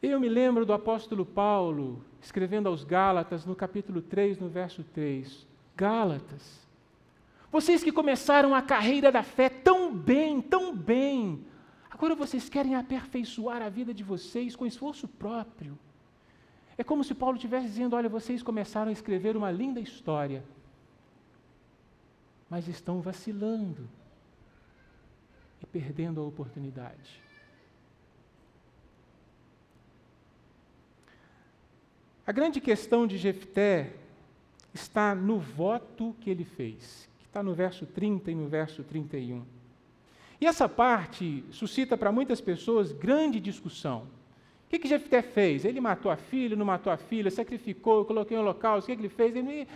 Eu 0.02 0.20
me 0.20 0.30
lembro 0.30 0.66
do 0.66 0.72
apóstolo 0.72 1.26
Paulo, 1.26 2.04
escrevendo 2.22 2.68
aos 2.68 2.86
Gálatas, 2.86 3.46
no 3.46 3.54
capítulo 3.54 4.02
3, 4.02 4.40
no 4.40 4.48
verso 4.48 4.82
3. 4.84 5.46
Gálatas, 5.76 6.66
vocês 7.52 7.84
que 7.84 7.92
começaram 7.92 8.56
a 8.56 8.62
carreira 8.62 9.12
da 9.12 9.24
fé 9.24 9.50
tão 9.50 9.94
bem, 9.94 10.42
tão 10.42 10.76
bem, 10.76 11.46
agora 11.90 12.16
vocês 12.16 12.48
querem 12.48 12.76
aperfeiçoar 12.76 13.62
a 13.62 13.70
vida 13.70 13.94
de 13.94 14.04
vocês 14.04 14.56
com 14.56 14.66
esforço 14.66 15.08
próprio. 15.08 15.78
É 16.78 16.84
como 16.84 17.04
se 17.04 17.14
Paulo 17.14 17.36
estivesse 17.36 17.68
dizendo: 17.68 17.96
olha, 17.96 18.08
vocês 18.08 18.42
começaram 18.42 18.90
a 18.90 18.94
escrever 18.94 19.36
uma 19.36 19.52
linda 19.52 19.82
história, 19.82 20.46
mas 22.50 22.70
estão 22.70 23.02
vacilando 23.02 23.90
e 25.62 25.66
perdendo 25.66 26.22
a 26.22 26.24
oportunidade. 26.24 27.29
A 32.30 32.32
grande 32.32 32.62
questão 32.62 33.08
de 33.08 33.18
Jefté 33.18 33.92
está 34.72 35.16
no 35.16 35.40
voto 35.40 36.16
que 36.22 36.30
ele 36.30 36.46
fez 36.46 37.10
está 37.26 37.42
no 37.42 37.56
verso 37.56 37.88
30 37.88 38.30
e 38.30 38.36
no 38.36 38.48
verso 38.48 38.84
31. 38.84 39.44
E 40.40 40.46
essa 40.46 40.70
parte 40.70 41.44
suscita 41.50 41.98
para 41.98 42.12
muitas 42.12 42.40
pessoas 42.40 42.92
grande 42.92 43.40
discussão. 43.40 44.02
O 44.68 44.70
que, 44.70 44.78
que 44.78 44.88
Jefté 44.88 45.24
fez? 45.24 45.66
Ele 45.66 45.82
matou 45.82 46.12
a 46.12 46.18
filha, 46.18 46.56
não 46.56 46.68
matou 46.68 46.94
a 46.94 46.98
filha, 46.98 47.32
sacrificou, 47.32 48.06
coloquei 48.06 48.38
em 48.38 48.40
holocausto, 48.40 48.92
o 48.92 48.96
que, 48.96 48.96
que 48.96 49.08
ele 49.08 49.10
fez? 49.10 49.36
Ele... 49.36 49.68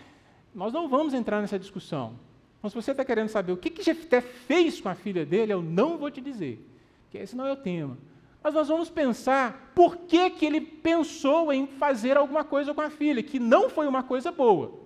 Nós 0.53 0.71
não 0.71 0.87
vamos 0.87 1.15
entrar 1.15 1.41
nessa 1.41 1.57
discussão. 1.57 2.13
Mas 2.61 2.71
se 2.71 2.75
você 2.75 2.91
está 2.91 3.03
querendo 3.03 3.29
saber 3.29 3.51
o 3.51 3.57
que, 3.57 3.71
que 3.71 3.81
Jefté 3.81 4.21
fez 4.21 4.79
com 4.79 4.89
a 4.89 4.93
filha 4.95 5.25
dele, 5.25 5.53
eu 5.53 5.63
não 5.63 5.97
vou 5.97 6.11
te 6.11 6.21
dizer, 6.21 6.63
porque 7.01 7.17
esse 7.17 7.35
não 7.35 7.47
é 7.47 7.51
o 7.51 7.57
tema. 7.57 7.97
Mas 8.43 8.53
nós 8.53 8.67
vamos 8.67 8.89
pensar 8.89 9.71
por 9.73 9.95
que, 9.95 10.29
que 10.31 10.45
ele 10.45 10.59
pensou 10.59 11.53
em 11.53 11.65
fazer 11.65 12.17
alguma 12.17 12.43
coisa 12.43 12.73
com 12.73 12.81
a 12.81 12.89
filha, 12.89 13.23
que 13.23 13.39
não 13.39 13.69
foi 13.69 13.87
uma 13.87 14.03
coisa 14.03 14.31
boa. 14.31 14.83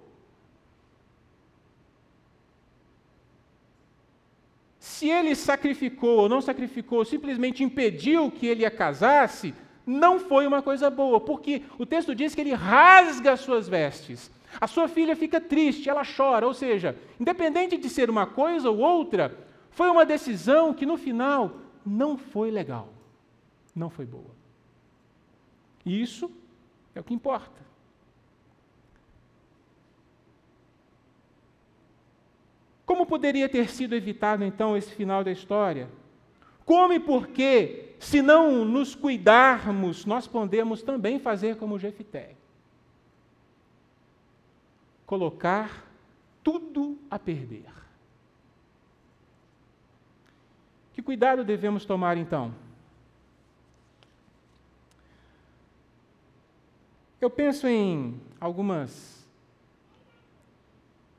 Se 4.80 5.10
ele 5.10 5.36
sacrificou 5.36 6.22
ou 6.22 6.30
não 6.30 6.42
sacrificou, 6.42 7.04
simplesmente 7.04 7.64
impediu 7.64 8.32
que 8.32 8.46
ele 8.46 8.66
a 8.66 8.72
casasse, 8.72 9.54
não 9.86 10.20
foi 10.20 10.46
uma 10.46 10.62
coisa 10.62 10.90
boa, 10.90 11.20
porque 11.20 11.64
o 11.78 11.86
texto 11.86 12.14
diz 12.14 12.36
que 12.36 12.42
ele 12.42 12.54
rasga 12.54 13.34
as 13.34 13.40
suas 13.40 13.68
vestes. 13.68 14.30
A 14.60 14.68
sua 14.68 14.88
filha 14.88 15.16
fica 15.16 15.40
triste, 15.40 15.90
ela 15.90 16.04
chora, 16.04 16.48
ou 16.48 16.54
seja, 16.54 16.96
independente 17.20 17.78
de 17.78 17.90
ser 17.90 18.10
uma 18.10 18.26
coisa 18.26 18.70
ou 18.70 18.78
outra, 18.78 19.38
foi 19.72 19.90
uma 19.90 20.06
decisão 20.06 20.74
que 20.74 20.86
no 20.86 20.98
final 20.98 21.58
não 21.86 22.18
foi 22.18 22.50
legal, 22.50 22.90
não 23.78 23.90
foi 23.90 24.06
boa. 24.06 24.36
Isso 25.86 26.32
é 26.96 27.00
o 27.00 27.04
que 27.04 27.14
importa. 27.14 27.62
Como 32.86 33.06
poderia 33.06 33.48
ter 33.48 33.70
sido 33.70 33.96
evitado 33.96 34.44
então 34.44 34.76
esse 34.76 34.92
final 34.92 35.24
da 35.24 35.32
história? 35.32 35.90
Como 36.66 36.94
e 36.94 37.00
por 37.00 37.28
que, 37.28 37.96
se 38.00 38.22
não 38.22 38.66
nos 38.66 38.96
cuidarmos, 38.96 40.06
nós 40.06 40.28
podemos 40.28 40.82
também 40.82 41.20
fazer 41.20 41.58
como 41.58 41.80
Jefité? 41.80 42.36
Colocar 45.06 45.86
tudo 46.44 46.98
a 47.10 47.20
perder. 47.20 47.66
Que 50.94 51.02
cuidado 51.02 51.44
devemos 51.44 51.86
tomar 51.86 52.18
então? 52.18 52.67
Eu 57.20 57.30
penso 57.30 57.68
em 57.68 58.22
algumas 58.40 59.26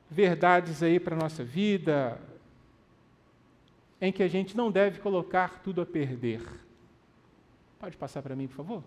verdades 0.09 0.83
aí 0.83 1.01
para 1.01 1.17
a 1.17 1.19
nossa 1.19 1.45
vida, 1.45 2.21
em 4.01 4.13
que 4.13 4.23
a 4.23 4.29
gente 4.29 4.57
não 4.57 4.71
deve 4.71 5.01
colocar 5.01 5.61
tudo 5.61 5.81
a 5.81 5.87
perder. 5.87 6.41
Pode 7.81 7.97
passar 7.97 8.23
para 8.23 8.37
mim, 8.37 8.47
por 8.47 8.57
favor? 8.57 8.85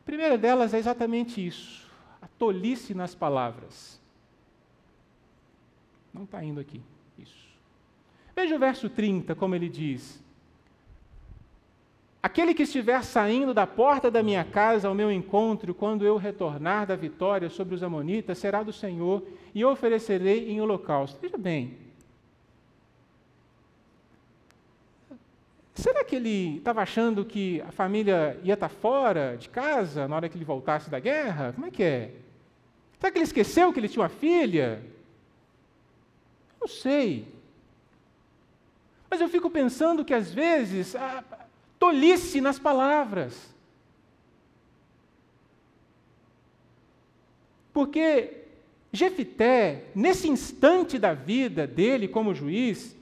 A 0.00 0.04
primeira 0.04 0.38
delas 0.38 0.72
é 0.72 0.78
exatamente 0.78 1.46
isso, 1.46 1.90
a 2.22 2.26
tolice 2.26 2.94
nas 2.94 3.14
palavras. 3.14 4.00
Não 6.12 6.24
está 6.24 6.42
indo 6.42 6.58
aqui, 6.58 6.80
isso. 7.18 7.48
Veja 8.34 8.56
o 8.56 8.58
verso 8.58 8.88
30, 8.88 9.34
como 9.34 9.54
ele 9.54 9.68
diz: 9.68 10.22
Aquele 12.20 12.52
que 12.52 12.64
estiver 12.64 13.04
saindo 13.04 13.54
da 13.54 13.66
porta 13.66 14.10
da 14.10 14.22
minha 14.22 14.44
casa 14.44 14.88
ao 14.88 14.94
meu 14.94 15.10
encontro, 15.10 15.72
quando 15.72 16.04
eu 16.04 16.16
retornar 16.16 16.86
da 16.86 16.96
vitória 16.96 17.48
sobre 17.48 17.76
os 17.76 17.82
Amonitas, 17.82 18.38
será 18.38 18.62
do 18.62 18.72
Senhor, 18.72 19.22
e 19.54 19.60
eu 19.60 19.70
oferecerei 19.70 20.50
em 20.50 20.60
holocausto. 20.60 21.20
Veja 21.20 21.38
bem. 21.38 21.78
Será 25.76 26.02
que 26.02 26.16
ele 26.16 26.56
estava 26.56 26.82
achando 26.82 27.24
que 27.24 27.60
a 27.60 27.70
família 27.70 28.36
ia 28.42 28.54
estar 28.54 28.68
fora 28.68 29.36
de 29.36 29.48
casa 29.48 30.08
na 30.08 30.16
hora 30.16 30.28
que 30.28 30.36
ele 30.36 30.44
voltasse 30.44 30.90
da 30.90 30.98
guerra? 30.98 31.52
Como 31.52 31.66
é 31.66 31.70
que 31.70 31.84
é? 31.84 32.14
Será 32.98 33.12
que 33.12 33.18
ele 33.18 33.24
esqueceu 33.24 33.72
que 33.72 33.78
ele 33.78 33.88
tinha 33.88 34.02
uma 34.02 34.08
filha? 34.08 34.82
Não 36.60 36.66
sei. 36.66 37.28
Mas 39.08 39.20
eu 39.20 39.28
fico 39.28 39.48
pensando 39.48 40.04
que 40.04 40.12
às 40.12 40.34
vezes 40.34 40.96
tolice 41.78 42.40
nas 42.40 42.58
palavras. 42.58 43.54
Porque 47.72 48.38
Jefité, 48.92 49.84
nesse 49.94 50.28
instante 50.28 50.98
da 50.98 51.12
vida 51.12 51.66
dele 51.66 52.08
como 52.08 52.34
juiz, 52.34 52.96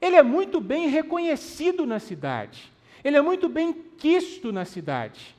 ele 0.00 0.16
é 0.16 0.22
muito 0.22 0.60
bem 0.60 0.88
reconhecido 0.88 1.86
na 1.86 1.98
cidade. 1.98 2.72
Ele 3.02 3.16
é 3.16 3.22
muito 3.22 3.48
bem 3.48 3.72
quisto 3.72 4.52
na 4.52 4.64
cidade. 4.64 5.36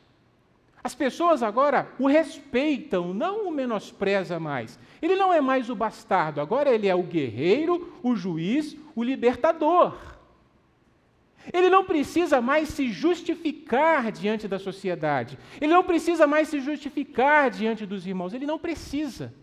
As 0.81 0.95
pessoas 0.95 1.43
agora 1.43 1.91
o 1.99 2.07
respeitam, 2.07 3.13
não 3.13 3.47
o 3.47 3.51
menospreza 3.51 4.39
mais. 4.39 4.79
Ele 5.01 5.15
não 5.15 5.31
é 5.31 5.41
mais 5.41 5.69
o 5.69 5.75
bastardo, 5.75 6.39
agora 6.39 6.73
ele 6.73 6.87
é 6.87 6.95
o 6.95 7.03
guerreiro, 7.03 7.93
o 8.01 8.15
juiz, 8.15 8.77
o 8.95 9.03
libertador. 9.03 10.18
Ele 11.51 11.69
não 11.69 11.83
precisa 11.83 12.41
mais 12.41 12.69
se 12.69 12.91
justificar 12.91 14.11
diante 14.11 14.47
da 14.47 14.59
sociedade. 14.59 15.37
Ele 15.59 15.73
não 15.73 15.83
precisa 15.83 16.27
mais 16.27 16.47
se 16.47 16.59
justificar 16.59 17.49
diante 17.49 17.85
dos 17.85 18.05
irmãos. 18.05 18.33
Ele 18.33 18.45
não 18.45 18.59
precisa. 18.59 19.33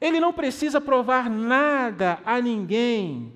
Ele 0.00 0.20
não 0.20 0.32
precisa 0.32 0.80
provar 0.80 1.28
nada 1.30 2.20
a 2.24 2.40
ninguém. 2.40 3.32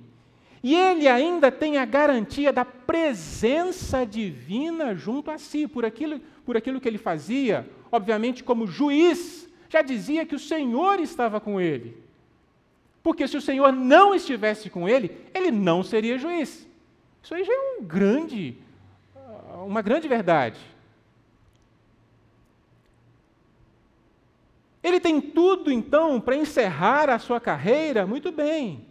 E 0.63 0.75
ele 0.75 1.09
ainda 1.09 1.51
tem 1.51 1.79
a 1.79 1.87
garantia 1.87 2.53
da 2.53 2.65
presença 2.65 4.05
divina 4.05 4.95
junto 4.95 5.31
a 5.31 5.39
si, 5.39 5.67
por 5.67 5.87
aquilo, 5.87 6.21
por 6.45 6.57
aquilo 6.57 6.81
que 6.81 6.87
ele 6.87 6.99
fazia, 6.99 7.69
obviamente, 7.91 8.45
como 8.45 8.67
juiz, 8.67 9.49
já 9.71 9.81
dizia 9.81 10.27
que 10.27 10.35
o 10.35 10.39
Senhor 10.39 11.01
estava 11.01 11.41
com 11.41 11.59
ele. 11.61 12.10
Porque 13.03 13.27
se 13.27 13.37
o 13.37 13.41
Senhor 13.41 13.73
não 13.73 14.15
estivesse 14.15 14.69
com 14.69 14.89
ele, 14.89 15.17
ele 15.35 15.51
não 15.51 15.83
seria 15.83 16.19
juiz. 16.19 16.69
Isso 17.23 17.35
aí 17.35 17.45
já 17.45 17.53
é 17.53 17.79
um 17.79 17.85
grande, 17.85 18.59
uma 19.65 19.83
grande 19.83 20.07
verdade. 20.07 20.61
Ele 24.83 24.99
tem 24.99 25.21
tudo, 25.21 25.71
então, 25.71 26.21
para 26.21 26.37
encerrar 26.37 27.11
a 27.11 27.19
sua 27.19 27.39
carreira 27.39 28.07
muito 28.07 28.33
bem. 28.33 28.87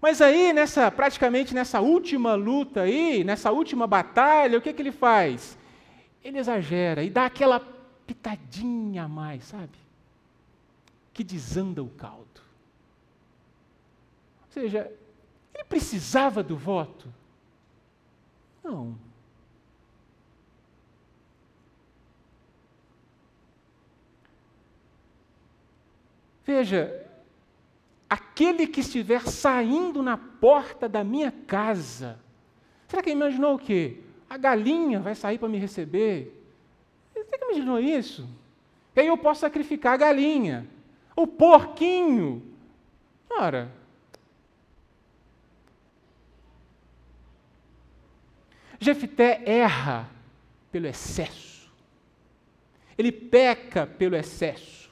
Mas 0.00 0.20
aí, 0.20 0.52
nessa, 0.52 0.90
praticamente 0.90 1.54
nessa 1.54 1.80
última 1.80 2.34
luta 2.34 2.82
aí, 2.82 3.24
nessa 3.24 3.50
última 3.50 3.86
batalha, 3.86 4.58
o 4.58 4.62
que, 4.62 4.72
que 4.72 4.82
ele 4.82 4.92
faz? 4.92 5.58
Ele 6.22 6.38
exagera 6.38 7.02
e 7.02 7.10
dá 7.10 7.26
aquela 7.26 7.60
pitadinha 8.06 9.04
a 9.04 9.08
mais, 9.08 9.44
sabe? 9.44 9.72
Que 11.12 11.24
desanda 11.24 11.82
o 11.82 11.88
caldo. 11.88 12.45
Seja, 14.56 14.90
ele 15.54 15.64
precisava 15.64 16.42
do 16.42 16.56
voto? 16.56 17.12
Não. 18.64 18.96
Veja, 26.42 27.06
aquele 28.08 28.66
que 28.66 28.80
estiver 28.80 29.28
saindo 29.28 30.02
na 30.02 30.16
porta 30.16 30.88
da 30.88 31.04
minha 31.04 31.30
casa, 31.30 32.18
será 32.88 33.02
que 33.02 33.10
imaginou 33.10 33.56
o 33.56 33.58
quê? 33.58 34.00
A 34.26 34.38
galinha 34.38 35.00
vai 35.00 35.14
sair 35.14 35.36
para 35.36 35.50
me 35.50 35.58
receber? 35.58 36.34
Será 37.12 37.26
que 37.26 37.44
imaginou 37.44 37.78
isso? 37.78 38.26
E 38.94 39.00
aí 39.00 39.06
eu 39.06 39.18
posso 39.18 39.42
sacrificar 39.42 39.92
a 39.92 39.98
galinha, 39.98 40.66
o 41.14 41.26
porquinho. 41.26 42.42
Ora, 43.28 43.75
Jefité 48.78 49.42
erra 49.44 50.08
pelo 50.70 50.86
excesso. 50.86 51.72
Ele 52.98 53.12
peca 53.12 53.86
pelo 53.86 54.16
excesso. 54.16 54.90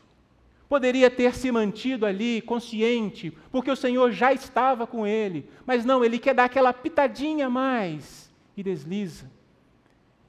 Poderia 0.69 1.11
ter 1.11 1.35
se 1.35 1.53
mantido 1.53 2.07
ali 2.07 2.41
consciente, 2.43 3.31
porque 3.51 3.71
o 3.71 3.77
Senhor 3.77 4.11
já 4.11 4.33
estava 4.33 4.87
com 4.87 5.07
ele, 5.07 5.49
mas 5.67 5.85
não, 5.85 6.05
ele 6.05 6.19
quer 6.19 6.35
dar 6.35 6.45
aquela 6.45 6.73
pitadinha 6.73 7.47
a 7.47 7.51
mais 7.51 8.31
e 8.57 8.63
desliza. 8.63 9.31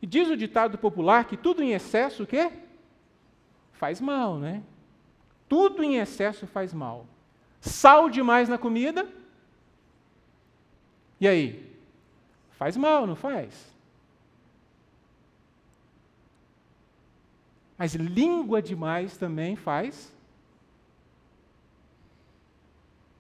E 0.01 0.05
diz 0.05 0.29
o 0.29 0.37
ditado 0.37 0.77
popular 0.77 1.25
que 1.25 1.37
tudo 1.37 1.63
em 1.63 1.71
excesso 1.71 2.23
o 2.23 2.27
quê? 2.27 2.51
Faz 3.73 3.99
mal, 3.99 4.37
né? 4.37 4.61
Tudo 5.47 5.83
em 5.83 5.97
excesso 5.97 6.45
faz 6.45 6.73
mal. 6.73 7.07
Sal 7.59 8.09
demais 8.09 8.47
na 8.47 8.57
comida? 8.57 9.07
E 11.19 11.27
aí? 11.27 11.74
Faz 12.57 12.77
mal, 12.77 13.05
não 13.05 13.15
faz? 13.15 13.73
Mas 17.77 17.93
língua 17.93 18.61
demais 18.61 19.17
também 19.17 19.55
faz 19.55 20.15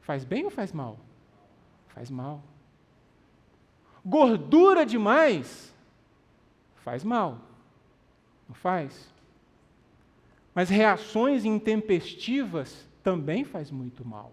Faz 0.05 0.23
bem 0.23 0.45
ou 0.45 0.51
faz 0.51 0.71
mal? 0.71 0.99
Faz 1.87 2.11
mal. 2.11 2.43
Gordura 4.05 4.85
demais 4.85 5.73
faz 6.75 7.03
mal. 7.03 7.39
Não 8.47 8.53
faz? 8.53 9.11
Mas 10.53 10.69
reações 10.69 11.43
intempestivas 11.43 12.87
também 13.03 13.43
faz 13.43 13.71
muito 13.71 14.05
mal. 14.05 14.31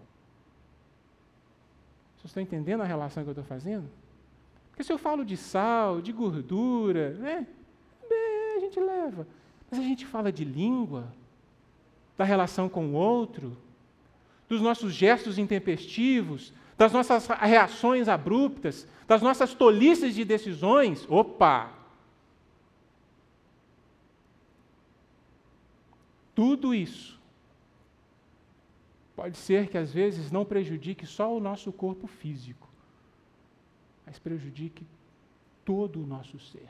Vocês 2.17 2.25
estão 2.25 2.43
entendendo 2.43 2.81
a 2.81 2.85
relação 2.85 3.23
que 3.23 3.29
eu 3.29 3.33
estou 3.33 3.43
fazendo? 3.43 3.89
Porque 4.73 4.83
se 4.83 4.91
eu 4.91 4.97
falo 4.97 5.23
de 5.23 5.37
sal, 5.37 6.01
de 6.01 6.11
gordura, 6.11 7.11
né? 7.11 7.45
a 8.57 8.59
gente 8.59 8.79
leva. 8.79 9.27
Mas 9.69 9.79
a 9.79 9.83
gente 9.83 10.03
fala 10.03 10.31
de 10.31 10.43
língua, 10.43 11.13
da 12.17 12.25
relação 12.25 12.67
com 12.67 12.87
o 12.87 12.93
outro, 12.93 13.55
dos 14.49 14.61
nossos 14.61 14.91
gestos 14.91 15.37
intempestivos, 15.37 16.51
das 16.75 16.91
nossas 16.91 17.27
reações 17.27 18.07
abruptas, 18.07 18.87
das 19.07 19.21
nossas 19.21 19.53
tolices 19.53 20.15
de 20.15 20.25
decisões, 20.25 21.05
opa! 21.07 21.71
Tudo 26.33 26.73
isso 26.73 27.21
pode 29.15 29.37
ser 29.37 29.67
que 29.67 29.77
às 29.77 29.93
vezes 29.93 30.31
não 30.31 30.43
prejudique 30.43 31.05
só 31.05 31.31
o 31.31 31.39
nosso 31.39 31.71
corpo 31.71 32.07
físico, 32.07 32.72
mas 34.05 34.19
prejudique 34.19 34.85
todo 35.63 36.01
o 36.01 36.07
nosso 36.07 36.39
ser. 36.39 36.69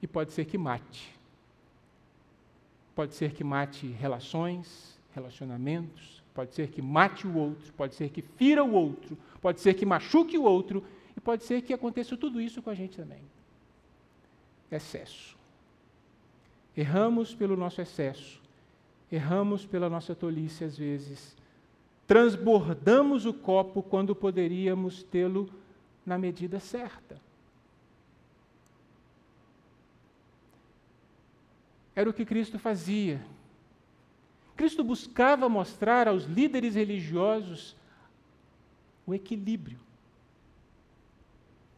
E 0.00 0.06
pode 0.06 0.32
ser 0.32 0.44
que 0.44 0.58
mate 0.58 1.22
pode 2.94 3.14
ser 3.14 3.32
que 3.32 3.42
mate 3.42 3.86
relações, 3.86 4.98
relacionamentos, 5.14 6.22
pode 6.34 6.54
ser 6.54 6.68
que 6.68 6.82
mate 6.82 7.26
o 7.26 7.36
outro, 7.36 7.72
pode 7.72 7.94
ser 7.94 8.10
que 8.10 8.22
fira 8.22 8.64
o 8.64 8.72
outro, 8.72 9.16
pode 9.40 9.60
ser 9.60 9.74
que 9.74 9.86
machuque 9.86 10.36
o 10.38 10.44
outro, 10.44 10.84
e 11.16 11.20
pode 11.20 11.44
ser 11.44 11.62
que 11.62 11.72
aconteça 11.72 12.16
tudo 12.16 12.40
isso 12.40 12.62
com 12.62 12.70
a 12.70 12.74
gente 12.74 12.96
também. 12.96 13.22
Excesso. 14.70 15.36
Erramos 16.76 17.34
pelo 17.34 17.56
nosso 17.56 17.80
excesso, 17.82 18.40
erramos 19.10 19.66
pela 19.66 19.90
nossa 19.90 20.14
tolice 20.14 20.64
às 20.64 20.76
vezes, 20.76 21.36
transbordamos 22.06 23.26
o 23.26 23.32
copo 23.32 23.82
quando 23.82 24.14
poderíamos 24.14 25.02
tê-lo 25.02 25.48
na 26.04 26.18
medida 26.18 26.58
certa. 26.60 27.20
Era 31.94 32.08
o 32.08 32.12
que 32.12 32.24
Cristo 32.24 32.58
fazia. 32.58 33.20
Cristo 34.56 34.82
buscava 34.82 35.48
mostrar 35.48 36.08
aos 36.08 36.24
líderes 36.24 36.74
religiosos 36.74 37.76
o 39.06 39.14
equilíbrio. 39.14 39.78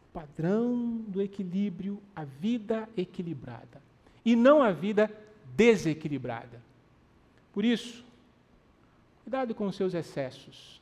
O 0.09 0.13
padrão 0.13 0.99
do 1.09 1.21
equilíbrio, 1.21 2.01
a 2.15 2.25
vida 2.25 2.89
equilibrada. 2.97 3.83
E 4.25 4.37
não 4.37 4.63
a 4.63 4.71
vida 4.71 5.11
desequilibrada. 5.57 6.61
Por 7.53 7.65
isso, 7.65 8.05
cuidado 9.25 9.55
com 9.55 9.67
os 9.67 9.75
seus 9.75 9.95
excessos. 9.95 10.81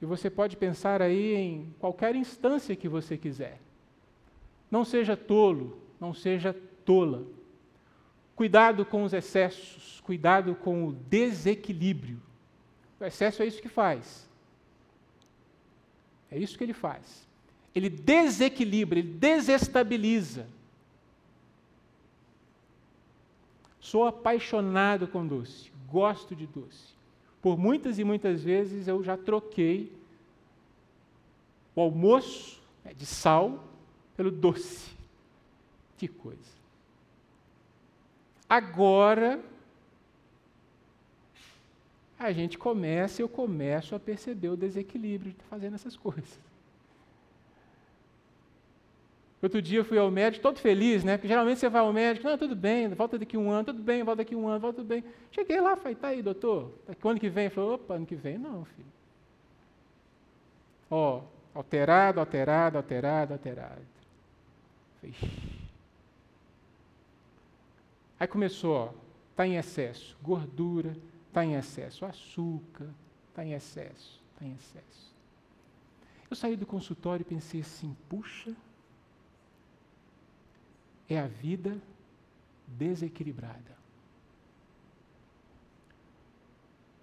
E 0.00 0.06
você 0.06 0.28
pode 0.28 0.56
pensar 0.56 1.00
aí 1.00 1.34
em 1.34 1.74
qualquer 1.78 2.16
instância 2.16 2.74
que 2.74 2.88
você 2.88 3.16
quiser. 3.16 3.60
Não 4.70 4.84
seja 4.84 5.16
tolo, 5.16 5.78
não 6.00 6.12
seja 6.12 6.54
tola. 6.84 7.24
Cuidado 8.34 8.84
com 8.84 9.04
os 9.04 9.12
excessos, 9.12 10.00
cuidado 10.00 10.54
com 10.54 10.88
o 10.88 10.92
desequilíbrio. 10.92 12.20
O 12.98 13.04
excesso 13.04 13.42
é 13.42 13.46
isso 13.46 13.62
que 13.62 13.68
faz. 13.68 14.28
É 16.30 16.38
isso 16.38 16.56
que 16.58 16.64
ele 16.64 16.74
faz. 16.74 17.26
Ele 17.74 17.88
desequilibra, 17.88 18.98
ele 18.98 19.08
desestabiliza. 19.08 20.46
Sou 23.78 24.04
apaixonado 24.04 25.06
com 25.06 25.26
doce, 25.26 25.70
gosto 25.90 26.34
de 26.34 26.46
doce. 26.46 26.94
Por 27.40 27.56
muitas 27.58 27.98
e 27.98 28.04
muitas 28.04 28.42
vezes 28.42 28.88
eu 28.88 29.02
já 29.02 29.16
troquei 29.16 29.92
o 31.74 31.80
almoço 31.80 32.60
né, 32.84 32.92
de 32.94 33.06
sal 33.06 33.64
pelo 34.16 34.30
doce. 34.30 34.96
Que 35.96 36.08
coisa. 36.08 36.56
Agora, 38.48 39.42
a 42.18 42.32
gente 42.32 42.56
começa, 42.56 43.20
eu 43.20 43.28
começo 43.28 43.94
a 43.94 44.00
perceber 44.00 44.48
o 44.48 44.56
desequilíbrio 44.56 45.32
de 45.32 45.44
fazendo 45.44 45.74
essas 45.74 45.96
coisas. 45.96 46.45
Outro 49.46 49.62
dia 49.62 49.78
eu 49.78 49.84
fui 49.84 49.96
ao 49.96 50.10
médico, 50.10 50.42
todo 50.42 50.58
feliz, 50.58 51.04
né? 51.04 51.16
Porque 51.16 51.28
geralmente 51.28 51.60
você 51.60 51.68
vai 51.68 51.80
ao 51.80 51.92
médico, 51.92 52.26
não, 52.26 52.36
tudo 52.36 52.56
bem, 52.56 52.88
volta 52.88 53.16
daqui 53.16 53.36
um 53.36 53.48
ano, 53.48 53.66
tudo 53.66 53.80
bem, 53.80 54.02
volta 54.02 54.16
daqui 54.16 54.34
um 54.34 54.48
ano, 54.48 54.58
volta 54.58 54.78
tudo 54.78 54.88
bem. 54.88 55.04
Cheguei 55.30 55.60
lá, 55.60 55.76
falei, 55.76 55.94
tá 55.94 56.08
aí, 56.08 56.20
doutor, 56.20 56.72
daqui 56.84 57.06
ano 57.06 57.20
que 57.20 57.28
vem? 57.28 57.44
Ele 57.44 57.54
falou, 57.54 57.74
opa, 57.74 57.94
ano 57.94 58.04
que 58.04 58.16
vem 58.16 58.36
não, 58.38 58.64
filho. 58.64 58.88
Ó, 60.90 61.22
alterado, 61.54 62.18
alterado, 62.18 62.76
alterado, 62.76 63.34
alterado. 63.34 63.86
Aí 68.18 68.26
começou, 68.26 68.74
ó, 68.74 68.90
está 69.30 69.46
em 69.46 69.54
excesso, 69.54 70.16
gordura, 70.20 70.96
está 71.28 71.44
em 71.44 71.54
excesso, 71.54 72.04
açúcar, 72.04 72.88
está 73.28 73.44
em 73.44 73.52
excesso, 73.52 74.20
está 74.34 74.44
em 74.44 74.54
excesso. 74.54 75.14
Eu 76.28 76.34
saí 76.34 76.56
do 76.56 76.66
consultório 76.66 77.22
e 77.22 77.24
pensei 77.24 77.60
assim, 77.60 77.96
puxa, 78.08 78.52
é 81.08 81.18
a 81.18 81.26
vida 81.26 81.80
desequilibrada. 82.66 83.76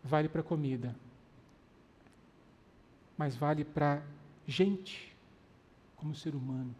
Vale 0.03 0.27
para 0.27 0.43
comida, 0.43 0.93
mas 3.17 3.35
vale 3.35 3.63
para 3.63 4.03
gente, 4.45 5.15
como 5.95 6.13
ser 6.13 6.35
humano, 6.35 6.75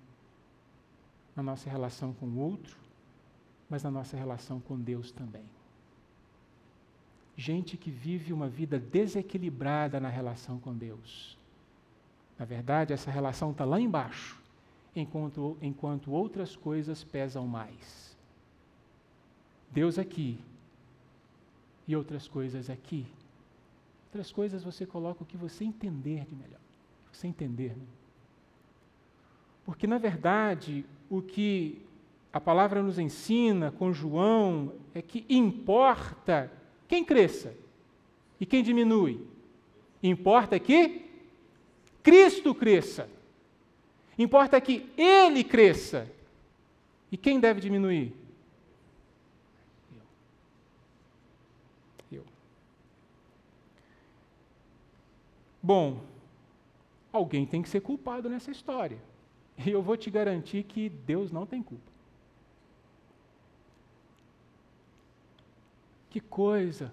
na 1.34 1.42
nossa 1.42 1.70
relação 1.70 2.14
com 2.14 2.26
o 2.26 2.38
outro, 2.38 2.76
mas 3.70 3.82
na 3.82 3.90
nossa 3.90 4.18
relação 4.18 4.60
com 4.60 4.78
Deus 4.78 5.12
também. 5.12 5.46
Gente 7.36 7.78
que 7.78 7.90
vive 7.90 8.34
uma 8.34 8.50
vida 8.50 8.78
desequilibrada 8.78 10.00
na 10.00 10.10
relação 10.10 10.60
com 10.60 10.76
Deus. 10.76 11.38
Na 12.38 12.46
verdade, 12.46 12.94
essa 12.94 13.10
relação 13.10 13.52
está 13.52 13.64
lá 13.64 13.80
embaixo 13.80 14.43
enquanto, 14.96 15.58
enquanto 15.62 16.12
outras 16.12 16.56
coisas 16.56 17.04
pesam 17.04 17.48
mais. 17.48 18.16
Deus 19.72 19.98
aqui 19.98 20.40
e 21.88 21.96
outras 21.96 22.28
coisas 22.28 22.70
aqui. 22.70 23.06
Outras 24.08 24.32
coisas 24.32 24.64
você 24.64 24.86
coloca 24.86 25.24
o 25.24 25.26
que 25.26 25.38
você 25.38 25.64
entender 25.64 26.26
de 26.26 26.36
melhor. 26.36 26.60
Você 27.12 27.28
entender. 27.28 27.76
Né? 27.76 27.86
Porque, 29.66 29.88
na 29.88 29.98
verdade, 29.98 30.86
o 31.10 31.22
que 31.22 31.82
a 32.32 32.40
palavra 32.40 32.82
nos 32.82 33.00
ensina 33.00 33.72
com 33.72 33.94
João 33.94 34.74
é 34.94 35.02
que 35.02 35.26
importa 35.30 36.52
quem 36.88 37.04
cresça 37.04 37.56
e 38.40 38.46
quem 38.46 38.62
diminui. 38.62 39.26
Importa 40.02 40.60
que 40.60 41.10
Cristo 42.02 42.54
cresça. 42.54 43.10
Importa 44.18 44.60
que 44.62 44.90
ele 44.98 45.44
cresça. 45.44 46.10
E 47.12 47.18
quem 47.18 47.40
deve 47.40 47.60
diminuir? 47.60 48.14
Eu. 52.12 52.24
Bom, 55.62 56.02
alguém 57.12 57.46
tem 57.46 57.62
que 57.62 57.70
ser 57.70 57.82
culpado 57.82 58.30
nessa 58.30 58.52
história. 58.52 58.98
E 59.58 59.70
eu 59.70 59.82
vou 59.82 59.96
te 59.96 60.10
garantir 60.10 60.64
que 60.64 60.90
Deus 60.90 61.32
não 61.32 61.46
tem 61.46 61.62
culpa. 61.62 61.92
Que 66.10 66.20
coisa! 66.20 66.92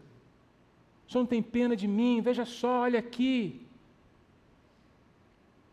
O 1.06 1.12
senhor 1.12 1.22
não 1.22 1.28
tem 1.28 1.42
pena 1.42 1.74
de 1.74 1.88
mim, 1.88 2.20
veja 2.22 2.44
só, 2.44 2.82
olha 2.82 2.98
aqui. 2.98 3.66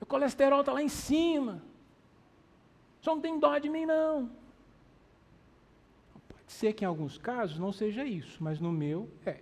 O 0.07 0.09
colesterol 0.09 0.61
está 0.61 0.71
lá 0.71 0.81
em 0.81 0.87
cima. 0.87 1.61
Só 3.01 3.13
não 3.13 3.21
tem 3.21 3.37
dó 3.37 3.57
de 3.57 3.69
mim, 3.69 3.85
não. 3.85 4.31
Pode 6.29 6.49
ser 6.53 6.71
que 6.71 6.85
em 6.85 6.87
alguns 6.87 7.17
casos 7.17 7.59
não 7.59 7.73
seja 7.73 8.05
isso, 8.05 8.41
mas 8.41 8.57
no 8.57 8.71
meu 8.71 9.09
é. 9.25 9.41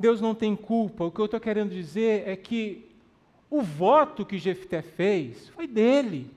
Deus 0.00 0.18
não 0.18 0.34
tem 0.34 0.56
culpa. 0.56 1.04
O 1.04 1.10
que 1.10 1.20
eu 1.20 1.26
estou 1.26 1.38
querendo 1.38 1.72
dizer 1.72 2.26
é 2.26 2.34
que 2.36 2.90
o 3.50 3.60
voto 3.60 4.24
que 4.24 4.38
Jefté 4.38 4.80
fez 4.80 5.50
foi 5.50 5.66
dele. 5.66 6.34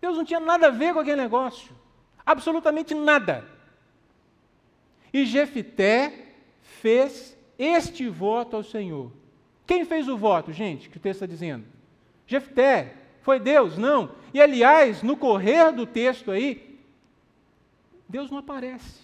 Deus 0.00 0.16
não 0.16 0.24
tinha 0.24 0.40
nada 0.40 0.66
a 0.66 0.70
ver 0.70 0.92
com 0.92 0.98
aquele 0.98 1.22
negócio. 1.22 1.72
Absolutamente 2.26 2.96
nada. 2.96 3.48
E 5.12 5.24
Jefté 5.24 6.32
fez 6.60 7.35
este 7.58 8.08
voto 8.08 8.56
ao 8.56 8.62
Senhor. 8.62 9.10
Quem 9.66 9.84
fez 9.84 10.08
o 10.08 10.16
voto, 10.16 10.52
gente, 10.52 10.88
que 10.88 10.96
o 10.96 11.00
texto 11.00 11.22
está 11.22 11.26
dizendo? 11.26 11.64
Jefté. 12.26 12.94
Foi 13.22 13.40
Deus? 13.40 13.76
Não. 13.76 14.12
E 14.32 14.40
aliás, 14.40 15.02
no 15.02 15.16
correr 15.16 15.72
do 15.72 15.84
texto 15.84 16.30
aí, 16.30 16.78
Deus 18.08 18.30
não 18.30 18.38
aparece, 18.38 19.00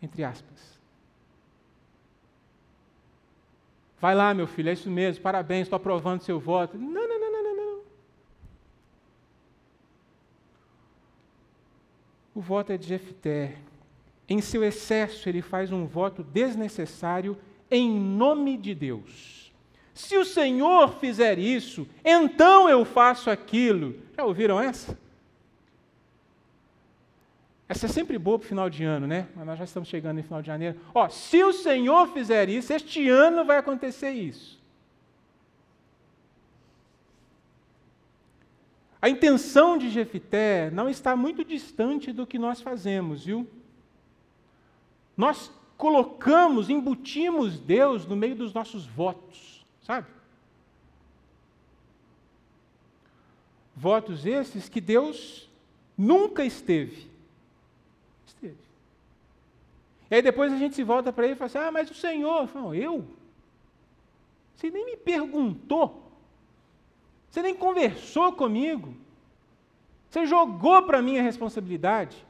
entre 0.00 0.22
aspas. 0.22 0.78
Vai 4.00 4.14
lá, 4.14 4.32
meu 4.32 4.46
filho, 4.46 4.68
é 4.68 4.72
isso 4.72 4.88
mesmo, 4.88 5.22
parabéns, 5.22 5.62
estou 5.62 5.76
aprovando 5.76 6.22
seu 6.22 6.38
voto. 6.38 6.78
Não, 6.78 7.08
não, 7.08 7.20
não, 7.20 7.32
não, 7.32 7.56
não. 7.56 7.80
O 12.32 12.40
voto 12.40 12.70
é 12.70 12.76
de 12.76 12.86
Jefté. 12.86 13.56
Em 14.28 14.40
seu 14.40 14.62
excesso, 14.62 15.28
ele 15.28 15.42
faz 15.42 15.72
um 15.72 15.84
voto 15.84 16.22
desnecessário 16.22 17.36
em 17.70 17.90
nome 17.90 18.56
de 18.56 18.74
Deus. 18.74 19.52
Se 19.94 20.16
o 20.16 20.24
Senhor 20.24 20.94
fizer 21.00 21.38
isso, 21.38 21.86
então 22.04 22.68
eu 22.68 22.84
faço 22.84 23.30
aquilo. 23.30 23.96
Já 24.16 24.24
ouviram 24.24 24.60
essa? 24.60 24.96
Essa 27.68 27.86
é 27.86 27.88
sempre 27.88 28.18
boa 28.18 28.38
para 28.38 28.46
o 28.46 28.48
final 28.48 28.70
de 28.70 28.82
ano, 28.84 29.06
né? 29.06 29.28
Mas 29.36 29.46
nós 29.46 29.58
já 29.58 29.64
estamos 29.64 29.88
chegando 29.88 30.16
no 30.16 30.22
final 30.22 30.40
de 30.40 30.46
janeiro. 30.46 30.80
Ó, 30.94 31.08
se 31.08 31.42
o 31.44 31.52
Senhor 31.52 32.08
fizer 32.08 32.48
isso, 32.48 32.72
este 32.72 33.08
ano 33.08 33.44
vai 33.44 33.58
acontecer 33.58 34.10
isso. 34.10 34.58
A 39.00 39.08
intenção 39.08 39.76
de 39.76 39.90
Jefité 39.90 40.70
não 40.70 40.88
está 40.88 41.14
muito 41.14 41.44
distante 41.44 42.12
do 42.12 42.26
que 42.26 42.38
nós 42.38 42.60
fazemos, 42.60 43.24
viu? 43.24 43.46
Nós 45.16 45.52
colocamos, 45.78 46.68
embutimos 46.68 47.58
Deus 47.58 48.04
no 48.04 48.16
meio 48.16 48.34
dos 48.34 48.52
nossos 48.52 48.84
votos, 48.84 49.64
sabe? 49.80 50.08
Votos 53.76 54.26
esses 54.26 54.68
que 54.68 54.80
Deus 54.80 55.48
nunca 55.96 56.44
esteve. 56.44 57.08
Esteve. 58.26 58.58
E 60.10 60.16
aí 60.16 60.20
depois 60.20 60.52
a 60.52 60.58
gente 60.58 60.74
se 60.74 60.82
volta 60.82 61.12
para 61.12 61.24
ele 61.24 61.34
e 61.34 61.36
fala 61.36 61.46
assim: 61.46 61.58
Ah, 61.58 61.70
mas 61.70 61.88
o 61.88 61.94
Senhor. 61.94 62.42
Eu, 62.42 62.48
falo, 62.48 62.74
eu? 62.74 63.06
Você 64.56 64.70
nem 64.70 64.84
me 64.84 64.96
perguntou. 64.96 66.10
Você 67.30 67.40
nem 67.40 67.54
conversou 67.54 68.32
comigo. 68.32 68.96
Você 70.10 70.26
jogou 70.26 70.82
para 70.82 71.00
mim 71.00 71.18
a 71.18 71.22
responsabilidade. 71.22 72.26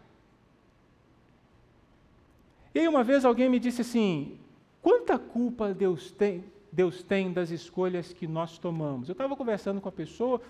E 2.74 2.87
uma 2.87 3.02
vez 3.02 3.24
alguém 3.24 3.48
me 3.48 3.59
disse 3.59 3.81
assim: 3.81 4.38
quanta 4.83 5.18
culpa 5.18 5.72
Deus 5.72 6.11
tem, 6.11 6.44
Deus 6.70 7.02
tem 7.02 7.33
das 7.33 7.50
escolhas 7.50 8.12
que 8.12 8.26
nós 8.26 8.59
tomamos? 8.59 9.09
Eu 9.09 9.12
estava 9.12 9.37
conversando 9.37 9.81
com 9.81 9.88
a 9.88 9.92
pessoa, 9.92 10.40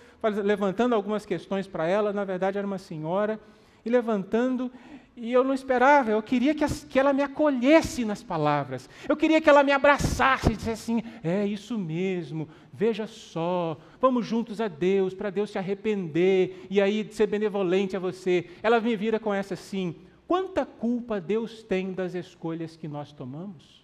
levantando 0.45 0.95
algumas 0.95 1.25
questões 1.25 1.67
para 1.67 1.87
ela, 1.87 2.13
na 2.13 2.25
verdade 2.25 2.59
era 2.59 2.67
uma 2.67 2.79
senhora, 2.79 3.41
e 3.85 3.91
levantando, 3.91 4.71
e 5.17 5.33
eu 5.33 5.43
não 5.43 5.55
esperava, 5.55 6.11
eu 6.11 6.23
queria 6.23 6.55
que, 6.55 6.63
as, 6.63 6.85
que 6.85 6.99
ela 6.99 7.13
me 7.13 7.23
acolhesse 7.23 8.05
nas 8.05 8.23
palavras, 8.23 8.89
eu 9.09 9.17
queria 9.17 9.41
que 9.41 9.49
ela 9.49 9.63
me 9.63 9.73
abraçasse 9.73 10.53
e 10.53 10.57
dissesse 10.57 10.93
assim: 10.93 11.03
é 11.23 11.47
isso 11.47 11.79
mesmo, 11.79 12.49
veja 12.73 13.07
só, 13.07 13.77
vamos 14.01 14.27
juntos 14.27 14.61
a 14.61 14.69
Deus, 14.69 15.15
para 15.15 15.31
Deus 15.31 15.51
se 15.51 15.59
arrepender 15.59 16.67
e 16.69 16.81
aí 16.81 17.09
ser 17.11 17.27
benevolente 17.27 17.97
a 17.97 18.01
você. 18.01 18.47
Ela 18.63 18.81
me 18.81 18.95
vira 18.97 19.19
com 19.19 19.33
essa 19.33 19.55
assim: 19.55 19.97
Quanta 20.29 20.67
culpa 20.67 21.19
Deus 21.19 21.63
tem 21.63 21.95
das 21.95 22.15
escolhas 22.15 22.77
que 22.77 22.87
nós 22.87 23.15
tomamos? 23.15 23.83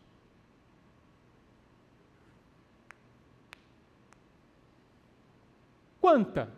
Quanta? 6.02 6.52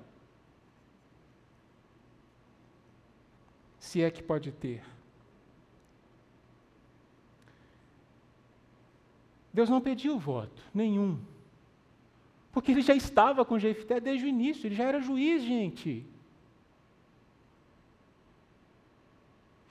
Se 3.79 4.03
é 4.03 4.11
que 4.11 4.25
pode 4.25 4.51
ter. 4.51 4.83
Deus 9.55 9.71
não 9.71 9.81
pediu 9.81 10.19
voto, 10.19 10.61
nenhum. 10.75 11.17
Porque 12.51 12.73
ele 12.73 12.83
já 12.83 12.97
estava 12.97 13.45
com 13.45 13.57
Jefté 13.57 14.01
desde 14.01 14.27
o 14.27 14.29
início, 14.29 14.67
ele 14.67 14.75
já 14.75 14.83
era 14.83 15.01
juiz, 15.01 15.45
gente. 15.45 16.05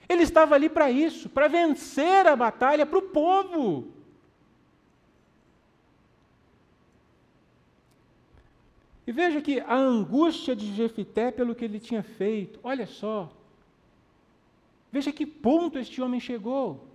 Ele 0.08 0.22
estava 0.22 0.54
ali 0.54 0.68
para 0.68 0.90
isso, 0.90 1.28
para 1.28 1.48
vencer 1.48 2.26
a 2.26 2.36
batalha 2.36 2.86
para 2.86 2.98
o 2.98 3.02
povo. 3.02 3.88
E 9.06 9.12
veja 9.12 9.40
que 9.40 9.60
a 9.60 9.74
angústia 9.74 10.54
de 10.56 10.74
Jefité 10.74 11.30
pelo 11.30 11.54
que 11.54 11.64
ele 11.64 11.78
tinha 11.78 12.02
feito, 12.02 12.58
olha 12.62 12.86
só. 12.86 13.30
Veja 14.90 15.12
que 15.12 15.24
ponto 15.24 15.78
este 15.78 16.02
homem 16.02 16.18
chegou. 16.18 16.88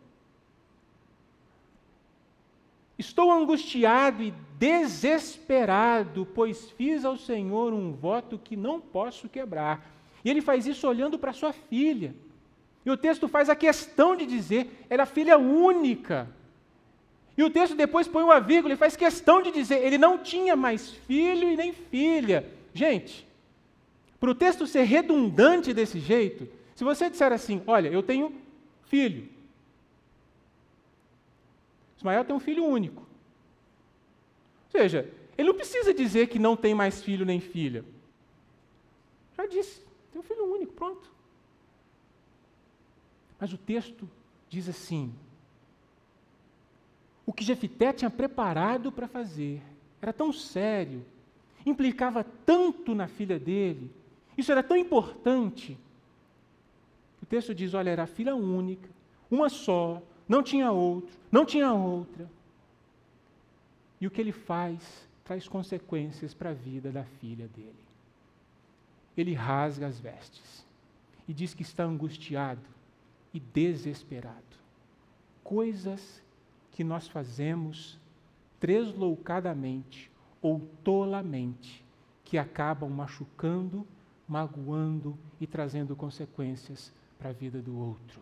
Estou 2.98 3.32
angustiado 3.32 4.22
e 4.22 4.34
desesperado, 4.60 6.28
pois 6.36 6.70
fiz 6.72 7.04
ao 7.04 7.18
Senhor 7.18 7.74
um 7.74 7.94
voto 7.94 8.38
que 8.38 8.56
não 8.56 8.80
posso 8.80 9.28
quebrar. 9.28 9.90
E 10.24 10.30
ele 10.30 10.42
faz 10.42 10.68
isso 10.68 10.88
olhando 10.88 11.18
para 11.18 11.34
sua 11.34 11.52
filha. 11.52 12.14
E 12.86 12.90
o 12.90 12.98
texto 12.98 13.28
faz 13.28 13.50
a 13.50 13.56
questão 13.56 14.16
de 14.16 14.26
dizer, 14.26 14.86
era 14.90 15.06
filha 15.06 15.38
única. 15.38 16.28
E 17.38 17.44
o 17.44 17.50
texto 17.50 17.76
depois 17.76 18.08
põe 18.08 18.24
uma 18.24 18.40
vírgula 18.40 18.74
e 18.74 18.78
faz 18.78 18.96
questão 18.96 19.42
de 19.42 19.52
dizer, 19.52 19.84
ele 19.84 19.98
não 19.98 20.18
tinha 20.18 20.56
mais 20.56 20.90
filho 20.92 21.50
e 21.50 21.56
nem 21.56 21.72
filha. 21.72 22.50
Gente, 22.74 23.28
para 24.20 24.30
o 24.30 24.36
texto 24.36 24.68
ser 24.68 24.84
redundante 24.84 25.74
desse 25.74 26.00
jeito, 26.00 26.48
se 26.76 26.84
você 26.84 27.10
disser 27.10 27.32
assim, 27.32 27.62
olha, 27.68 27.90
eu 27.90 28.02
tenho 28.02 28.36
filho, 28.86 29.30
Ismael 32.02 32.26
tem 32.26 32.36
um 32.36 32.40
filho 32.40 32.66
único. 32.66 33.02
Ou 34.74 34.80
seja, 34.80 35.08
ele 35.38 35.50
não 35.50 35.56
precisa 35.56 35.94
dizer 35.94 36.28
que 36.28 36.40
não 36.40 36.56
tem 36.56 36.74
mais 36.74 37.02
filho 37.02 37.26
nem 37.26 37.40
filha. 37.40 37.86
Já 39.38 39.46
disse, 39.46 39.82
tem 40.12 40.20
um 40.20 40.24
filho 40.24 40.52
único, 40.52 40.74
pronto. 40.74 41.11
Mas 43.42 43.52
o 43.52 43.58
texto 43.58 44.08
diz 44.48 44.70
assim: 44.70 45.12
o 47.26 47.34
que 47.34 47.44
Jefité 47.44 47.92
tinha 47.92 48.10
preparado 48.10 48.92
para 48.92 49.08
fazer 49.08 49.64
era 50.00 50.14
tão 50.14 50.32
sério, 50.32 51.04
implicava 51.66 52.24
tanto 52.24 52.94
na 52.94 53.08
filha 53.08 53.40
dele, 53.40 53.92
isso 54.38 54.52
era 54.52 54.62
tão 54.62 54.78
importante. 54.78 55.76
O 57.20 57.26
texto 57.26 57.56
diz: 57.56 57.74
olha, 57.74 57.90
era 57.90 58.06
filha 58.06 58.36
única, 58.36 58.88
uma 59.30 59.50
só, 59.50 60.00
não 60.30 60.44
tinha 60.44 60.72
outro, 60.72 61.18
não 61.32 61.44
tinha 61.44 61.74
outra. 61.74 62.30
E 64.00 64.06
o 64.06 64.12
que 64.12 64.22
ele 64.22 64.32
faz 64.32 65.10
traz 65.24 65.48
consequências 65.48 66.36
para 66.36 66.52
a 66.52 66.54
vida 66.54 66.92
da 66.92 67.04
filha 67.04 67.48
dele. 67.48 67.74
Ele 69.18 69.34
rasga 69.34 69.88
as 69.88 70.00
vestes 70.00 70.64
e 71.28 71.34
diz 71.34 71.56
que 71.56 71.64
está 71.64 71.84
angustiado 71.84 72.81
e 73.34 73.40
desesperado. 73.40 74.38
Coisas 75.44 76.22
que 76.72 76.84
nós 76.84 77.08
fazemos 77.08 78.00
tresloucadamente 78.60 80.12
ou 80.42 80.60
tolamente, 80.84 81.84
que 82.24 82.38
acabam 82.38 82.90
machucando, 82.90 83.86
magoando 84.28 85.18
e 85.40 85.46
trazendo 85.46 85.96
consequências 85.96 86.92
para 87.20 87.30
a 87.30 87.34
vida 87.34 87.62
do 87.62 87.78
outro. 87.78 88.22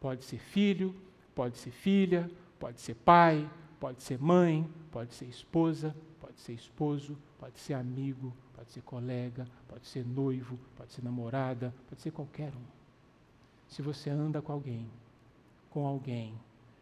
Pode 0.00 0.24
ser 0.24 0.38
filho, 0.38 0.94
pode 1.34 1.56
ser 1.58 1.70
filha, 1.70 2.30
pode 2.58 2.80
ser 2.80 2.94
pai, 2.94 3.48
pode 3.80 4.02
ser 4.02 4.20
mãe, 4.20 4.68
pode 4.90 5.14
ser 5.14 5.24
esposa, 5.24 5.96
pode 6.20 6.40
ser 6.40 6.52
esposo, 6.52 7.16
pode 7.38 7.58
ser 7.58 7.74
amigo, 7.74 8.32
pode 8.54 8.70
ser 8.70 8.82
colega, 8.82 9.46
pode 9.66 9.86
ser 9.86 10.04
noivo, 10.04 10.58
pode 10.76 10.92
ser 10.92 11.02
namorada, 11.02 11.74
pode 11.88 12.00
ser 12.00 12.10
qualquer 12.10 12.52
um. 12.54 12.77
Se 13.68 13.82
você 13.82 14.10
anda 14.10 14.42
com 14.42 14.52
alguém, 14.52 14.88
com 15.70 15.86
alguém, 15.86 16.34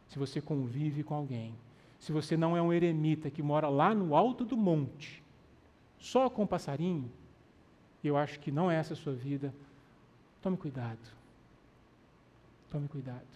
se 0.08 0.18
você 0.18 0.40
convive 0.40 1.02
com 1.02 1.14
alguém, 1.14 1.54
se 1.98 2.12
você 2.12 2.36
não 2.36 2.56
é 2.56 2.62
um 2.62 2.72
eremita 2.72 3.30
que 3.30 3.42
mora 3.42 3.68
lá 3.68 3.94
no 3.94 4.14
alto 4.14 4.44
do 4.44 4.56
monte, 4.56 5.22
só 5.98 6.30
com 6.30 6.46
passarinho, 6.46 7.10
eu 8.04 8.16
acho 8.16 8.38
que 8.38 8.52
não 8.52 8.70
é 8.70 8.76
essa 8.76 8.92
a 8.92 8.96
sua 8.96 9.12
vida, 9.12 9.52
tome 10.40 10.56
cuidado. 10.56 11.16
Tome 12.70 12.88
cuidado. 12.88 13.26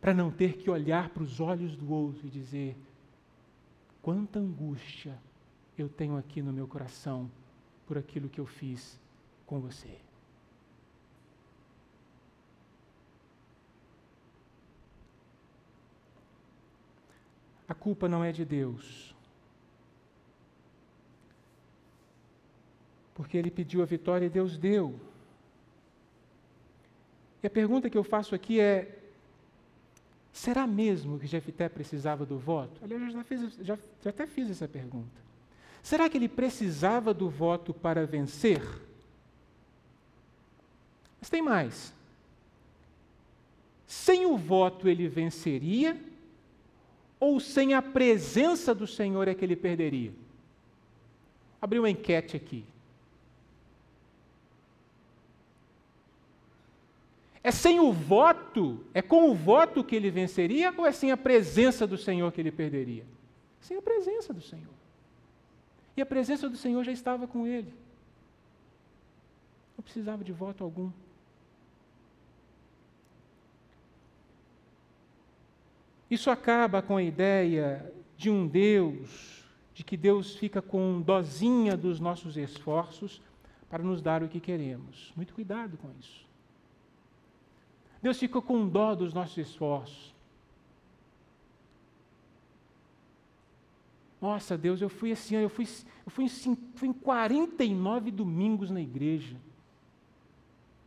Para 0.00 0.14
não 0.14 0.30
ter 0.30 0.56
que 0.56 0.70
olhar 0.70 1.10
para 1.10 1.22
os 1.22 1.40
olhos 1.40 1.76
do 1.76 1.90
outro 1.92 2.26
e 2.26 2.30
dizer: 2.30 2.76
quanta 4.02 4.38
angústia 4.38 5.18
eu 5.76 5.88
tenho 5.88 6.16
aqui 6.16 6.42
no 6.42 6.52
meu 6.52 6.68
coração 6.68 7.30
por 7.86 7.98
aquilo 7.98 8.28
que 8.28 8.40
eu 8.40 8.46
fiz 8.46 8.98
com 9.46 9.60
você. 9.60 9.98
A 17.68 17.74
culpa 17.74 18.08
não 18.08 18.22
é 18.22 18.30
de 18.30 18.44
Deus. 18.44 19.14
Porque 23.14 23.36
ele 23.36 23.50
pediu 23.50 23.82
a 23.82 23.86
vitória 23.86 24.26
e 24.26 24.30
Deus 24.30 24.58
deu. 24.58 24.98
E 27.42 27.46
a 27.46 27.50
pergunta 27.50 27.88
que 27.88 27.96
eu 27.96 28.02
faço 28.02 28.34
aqui 28.34 28.60
é: 28.60 28.98
será 30.32 30.66
mesmo 30.66 31.18
que 31.18 31.26
Jefité 31.26 31.68
precisava 31.68 32.26
do 32.26 32.38
voto? 32.38 32.80
Aliás, 32.82 33.02
eu 33.02 33.10
já, 33.10 33.24
fiz, 33.24 33.56
já, 33.60 33.78
já 34.02 34.10
até 34.10 34.26
fiz 34.26 34.50
essa 34.50 34.66
pergunta. 34.66 35.24
Será 35.82 36.08
que 36.08 36.16
ele 36.16 36.28
precisava 36.28 37.12
do 37.12 37.28
voto 37.28 37.72
para 37.72 38.06
vencer? 38.06 38.62
Mas 41.20 41.30
tem 41.30 41.42
mais. 41.42 41.92
Sem 43.86 44.26
o 44.26 44.36
voto 44.36 44.88
ele 44.88 45.06
venceria, 45.06 45.98
ou 47.18 47.40
sem 47.40 47.74
a 47.74 47.82
presença 47.82 48.74
do 48.74 48.86
Senhor 48.86 49.28
é 49.28 49.34
que 49.34 49.44
ele 49.44 49.56
perderia? 49.56 50.12
Abri 51.60 51.78
uma 51.78 51.90
enquete 51.90 52.36
aqui. 52.36 52.64
É 57.42 57.50
sem 57.50 57.78
o 57.78 57.92
voto, 57.92 58.84
é 58.94 59.02
com 59.02 59.30
o 59.30 59.34
voto 59.34 59.84
que 59.84 59.94
ele 59.94 60.10
venceria 60.10 60.72
ou 60.76 60.86
é 60.86 60.92
sem 60.92 61.12
a 61.12 61.16
presença 61.16 61.86
do 61.86 61.98
Senhor 61.98 62.32
que 62.32 62.40
ele 62.40 62.50
perderia? 62.50 63.04
Sem 63.60 63.76
a 63.76 63.82
presença 63.82 64.32
do 64.32 64.40
Senhor. 64.40 64.72
E 65.96 66.00
a 66.00 66.06
presença 66.06 66.48
do 66.48 66.56
Senhor 66.56 66.82
já 66.82 66.92
estava 66.92 67.26
com 67.26 67.46
ele. 67.46 67.72
Não 69.76 69.82
precisava 69.82 70.24
de 70.24 70.32
voto 70.32 70.64
algum. 70.64 70.90
Isso 76.10 76.30
acaba 76.30 76.82
com 76.82 76.96
a 76.96 77.02
ideia 77.02 77.92
de 78.16 78.30
um 78.30 78.46
Deus, 78.46 79.44
de 79.72 79.82
que 79.82 79.96
Deus 79.96 80.36
fica 80.36 80.62
com 80.62 81.00
dozinha 81.00 81.76
dos 81.76 81.98
nossos 81.98 82.36
esforços 82.36 83.20
para 83.68 83.82
nos 83.82 84.00
dar 84.00 84.22
o 84.22 84.28
que 84.28 84.38
queremos. 84.38 85.12
Muito 85.16 85.34
cuidado 85.34 85.76
com 85.76 85.90
isso. 85.98 86.24
Deus 88.00 88.18
fica 88.18 88.40
com 88.40 88.68
dó 88.68 88.94
dos 88.94 89.14
nossos 89.14 89.38
esforços. 89.38 90.14
Nossa, 94.20 94.56
Deus, 94.56 94.80
eu 94.80 94.88
fui 94.88 95.12
assim, 95.12 95.36
eu 95.36 95.48
fui, 95.48 95.66
eu 96.06 96.10
fui, 96.10 96.24
em, 96.24 96.56
fui 96.74 96.88
em 96.88 96.92
49 96.92 98.10
domingos 98.10 98.70
na 98.70 98.80
igreja. 98.80 99.36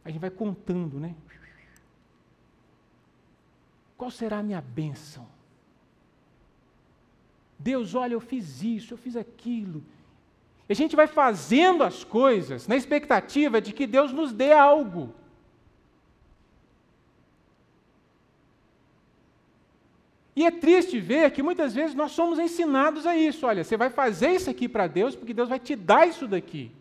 A 0.03 0.09
gente 0.09 0.19
vai 0.19 0.29
contando, 0.29 0.99
né? 0.99 1.15
Qual 3.97 4.11
será 4.11 4.39
a 4.39 4.43
minha 4.43 4.61
bênção? 4.61 5.27
Deus, 7.57 7.95
olha, 7.95 8.13
eu 8.13 8.19
fiz 8.19 8.61
isso, 8.61 8.93
eu 8.93 8.97
fiz 8.97 9.15
aquilo. 9.15 9.83
E 10.69 10.73
a 10.73 10.75
gente 10.75 10.95
vai 10.95 11.07
fazendo 11.07 11.83
as 11.83 12.03
coisas 12.03 12.67
na 12.67 12.75
expectativa 12.75 13.59
de 13.59 13.73
que 13.73 13.87
Deus 13.87 14.11
nos 14.11 14.31
dê 14.31 14.51
algo. 14.51 15.13
E 20.35 20.45
é 20.45 20.51
triste 20.51 20.99
ver 20.99 21.31
que 21.31 21.41
muitas 21.41 21.73
vezes 21.73 21.95
nós 21.95 22.11
somos 22.11 22.37
ensinados 22.37 23.07
a 23.07 23.17
isso. 23.17 23.47
Olha, 23.47 23.63
você 23.63 23.75
vai 23.75 23.89
fazer 23.89 24.29
isso 24.33 24.51
aqui 24.51 24.69
para 24.69 24.85
Deus, 24.85 25.15
porque 25.15 25.33
Deus 25.33 25.49
vai 25.49 25.57
te 25.57 25.75
dar 25.75 26.07
isso 26.07 26.27
daqui. 26.27 26.71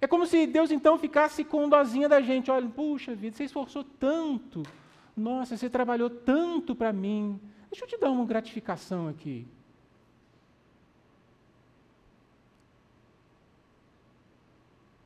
É 0.00 0.06
como 0.08 0.26
se 0.26 0.48
Deus 0.48 0.72
então 0.72 0.98
ficasse 0.98 1.44
com 1.44 1.68
dozinha 1.68 2.08
da 2.08 2.20
gente. 2.20 2.50
Olha, 2.50 2.68
puxa 2.68 3.14
vida, 3.14 3.36
você 3.36 3.44
esforçou 3.44 3.84
tanto. 3.84 4.64
Nossa, 5.20 5.56
você 5.56 5.68
trabalhou 5.68 6.08
tanto 6.08 6.74
para 6.74 6.92
mim. 6.92 7.38
Deixa 7.70 7.84
eu 7.84 7.88
te 7.88 7.98
dar 7.98 8.10
uma 8.10 8.24
gratificação 8.24 9.06
aqui. 9.06 9.46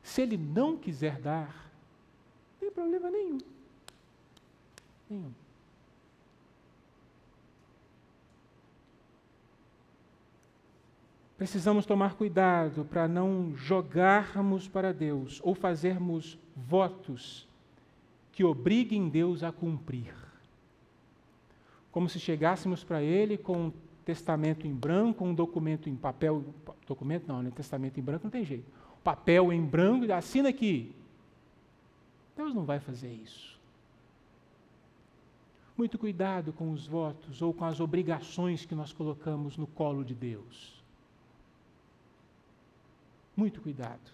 Se 0.03 0.23
ele 0.23 0.37
não 0.37 0.77
quiser 0.77 1.21
dar, 1.21 1.69
não 2.53 2.61
tem 2.61 2.71
problema 2.71 3.11
nenhum. 3.11 3.39
Nenhum. 5.11 5.33
precisamos 11.37 11.85
tomar 11.85 12.15
cuidado 12.15 12.87
para 12.87 13.07
não 13.07 13.55
jogarmos 13.55 14.67
para 14.67 14.95
Deus 14.95 15.41
ou 15.43 15.55
fazermos 15.55 16.39
votos 16.57 17.47
que 18.35 18.43
obriguem 18.45 19.09
Deus 19.09 19.43
a 19.43 19.53
cumprir. 19.53 20.15
Como 21.93 22.09
se 22.09 22.19
chegássemos 22.19 22.83
para 22.83 23.01
Ele 23.03 23.39
com 23.39 23.67
um 23.67 23.73
testamento 24.05 24.67
em 24.67 24.75
branco, 24.75 25.25
um 25.25 25.35
documento 25.35 25.89
em 25.89 25.95
papel. 25.95 26.45
Documento 26.87 27.29
não, 27.29 27.43
né? 27.43 27.51
Testamento 27.51 27.99
em 27.99 28.03
branco 28.03 28.25
não 28.25 28.31
tem 28.31 28.45
jeito. 28.45 28.71
Papel 29.05 29.53
em 29.53 29.65
branco, 29.65 30.13
assina 30.13 30.49
aqui. 30.49 30.95
Deus 32.37 32.53
não 32.53 32.65
vai 32.65 32.81
fazer 32.81 33.13
isso. 33.13 33.55
Muito 35.77 35.97
cuidado 35.99 36.53
com 36.53 36.73
os 36.73 36.87
votos 36.87 37.41
ou 37.41 37.55
com 37.55 37.65
as 37.65 37.79
obrigações 37.79 38.67
que 38.67 38.75
nós 38.75 38.93
colocamos 38.93 39.57
no 39.57 39.67
colo 39.67 40.05
de 40.05 40.15
Deus. 40.15 40.83
Muito 43.37 43.61
cuidado. 43.61 44.11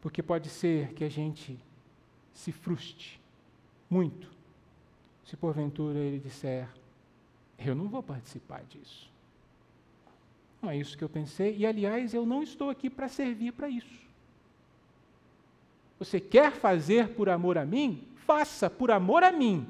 Porque 0.00 0.22
pode 0.22 0.48
ser 0.48 0.92
que 0.94 1.04
a 1.04 1.08
gente 1.08 1.58
se 2.36 2.52
frustre 2.52 3.18
muito 3.90 4.36
se 5.26 5.36
porventura 5.36 5.98
ele 5.98 6.18
disser: 6.18 6.68
Eu 7.58 7.74
não 7.74 7.88
vou 7.88 8.02
participar 8.02 8.62
disso. 8.64 9.10
Não 10.62 10.70
é 10.70 10.76
isso 10.76 10.96
que 10.96 11.04
eu 11.04 11.08
pensei, 11.08 11.56
e 11.56 11.66
aliás, 11.66 12.14
eu 12.14 12.24
não 12.24 12.42
estou 12.42 12.70
aqui 12.70 12.88
para 12.88 13.08
servir 13.08 13.52
para 13.52 13.68
isso. 13.68 14.06
Você 15.98 16.20
quer 16.20 16.52
fazer 16.52 17.14
por 17.14 17.28
amor 17.28 17.58
a 17.58 17.64
mim? 17.64 18.06
Faça 18.26 18.70
por 18.70 18.90
amor 18.90 19.22
a 19.22 19.32
mim. 19.32 19.66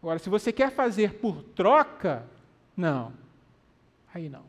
Agora, 0.00 0.18
se 0.18 0.28
você 0.28 0.52
quer 0.52 0.70
fazer 0.70 1.14
por 1.14 1.42
troca, 1.42 2.28
não. 2.76 3.12
Aí 4.14 4.28
não. 4.28 4.44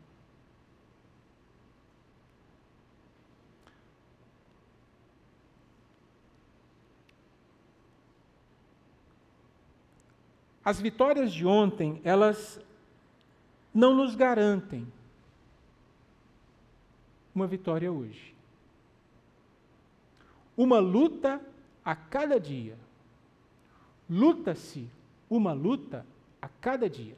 As 10.70 10.80
vitórias 10.80 11.34
de 11.34 11.48
ontem, 11.48 12.00
elas 12.04 12.62
não 13.74 13.96
nos 13.96 14.14
garantem 14.14 14.86
uma 17.34 17.48
vitória 17.48 17.92
hoje. 17.92 18.36
Uma 20.56 20.78
luta 20.78 21.42
a 21.84 21.96
cada 21.96 22.40
dia. 22.40 22.78
Luta-se 24.08 24.88
uma 25.28 25.54
luta 25.54 26.06
a 26.40 26.48
cada 26.48 26.88
dia. 26.88 27.18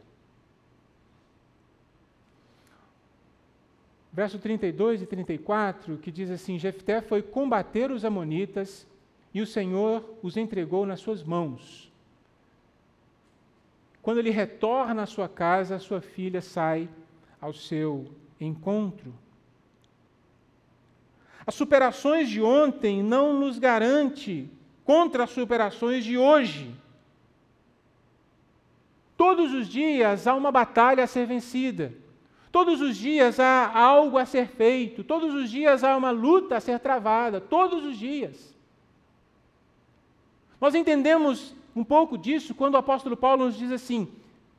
Verso 4.14 4.40
32 4.40 5.02
e 5.02 5.06
34, 5.06 5.98
que 5.98 6.10
diz 6.10 6.32
assim: 6.32 6.58
Jefté 6.58 7.02
foi 7.02 7.22
combater 7.22 7.92
os 7.92 8.06
amonitas 8.06 8.88
e 9.34 9.42
o 9.42 9.46
Senhor 9.46 10.06
os 10.24 10.38
entregou 10.38 10.86
nas 10.86 11.02
suas 11.02 11.22
mãos. 11.22 11.91
Quando 14.02 14.18
ele 14.18 14.32
retorna 14.32 15.04
à 15.04 15.06
sua 15.06 15.30
casa, 15.30 15.78
sua 15.78 16.02
filha 16.02 16.42
sai 16.42 16.90
ao 17.40 17.54
seu 17.54 18.08
encontro. 18.40 19.14
As 21.46 21.56
superações 21.56 22.30
de 22.30 22.42
ontem 22.42 23.04
não 23.04 23.40
nos 23.40 23.60
garante 23.60 24.50
contra 24.84 25.24
as 25.24 25.30
superações 25.30 26.04
de 26.04 26.18
hoje. 26.18 26.74
Todos 29.16 29.54
os 29.54 29.68
dias 29.68 30.26
há 30.26 30.34
uma 30.34 30.52
batalha 30.52 31.04
a 31.04 31.08
ser 31.08 31.28
vencida. 31.28 31.94
Todos 32.52 32.82
os 32.82 32.98
dias 32.98 33.40
há 33.40 33.72
algo 33.72 34.18
a 34.18 34.26
ser 34.26 34.48
feito. 34.48 35.04
Todos 35.04 35.34
os 35.34 35.50
dias 35.50 35.84
há 35.84 35.96
uma 35.96 36.12
luta 36.12 36.58
a 36.58 36.60
ser 36.60 36.80
travada. 36.80 37.40
Todos 37.40 37.86
os 37.86 37.98
dias. 37.98 38.56
Nós 40.60 40.76
entendemos 40.76 41.56
um 41.76 41.84
pouco 41.84 42.18
disso 42.18 42.54
quando 42.54 42.76
o 42.76 42.78
apóstolo 42.78 43.16
Paulo 43.16 43.46
nos 43.46 43.58
diz 43.58 43.72
assim: 43.72 44.08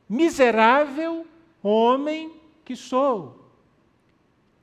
miserável 0.07 1.25
homem 1.61 2.31
que 2.65 2.75
sou. 2.75 3.39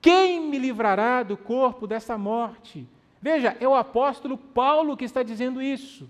Quem 0.00 0.40
me 0.40 0.58
livrará 0.58 1.22
do 1.22 1.36
corpo 1.36 1.86
dessa 1.86 2.16
morte? 2.16 2.86
Veja, 3.20 3.56
é 3.60 3.68
o 3.68 3.74
apóstolo 3.74 4.38
Paulo 4.38 4.96
que 4.96 5.04
está 5.04 5.22
dizendo 5.22 5.60
isso, 5.60 6.08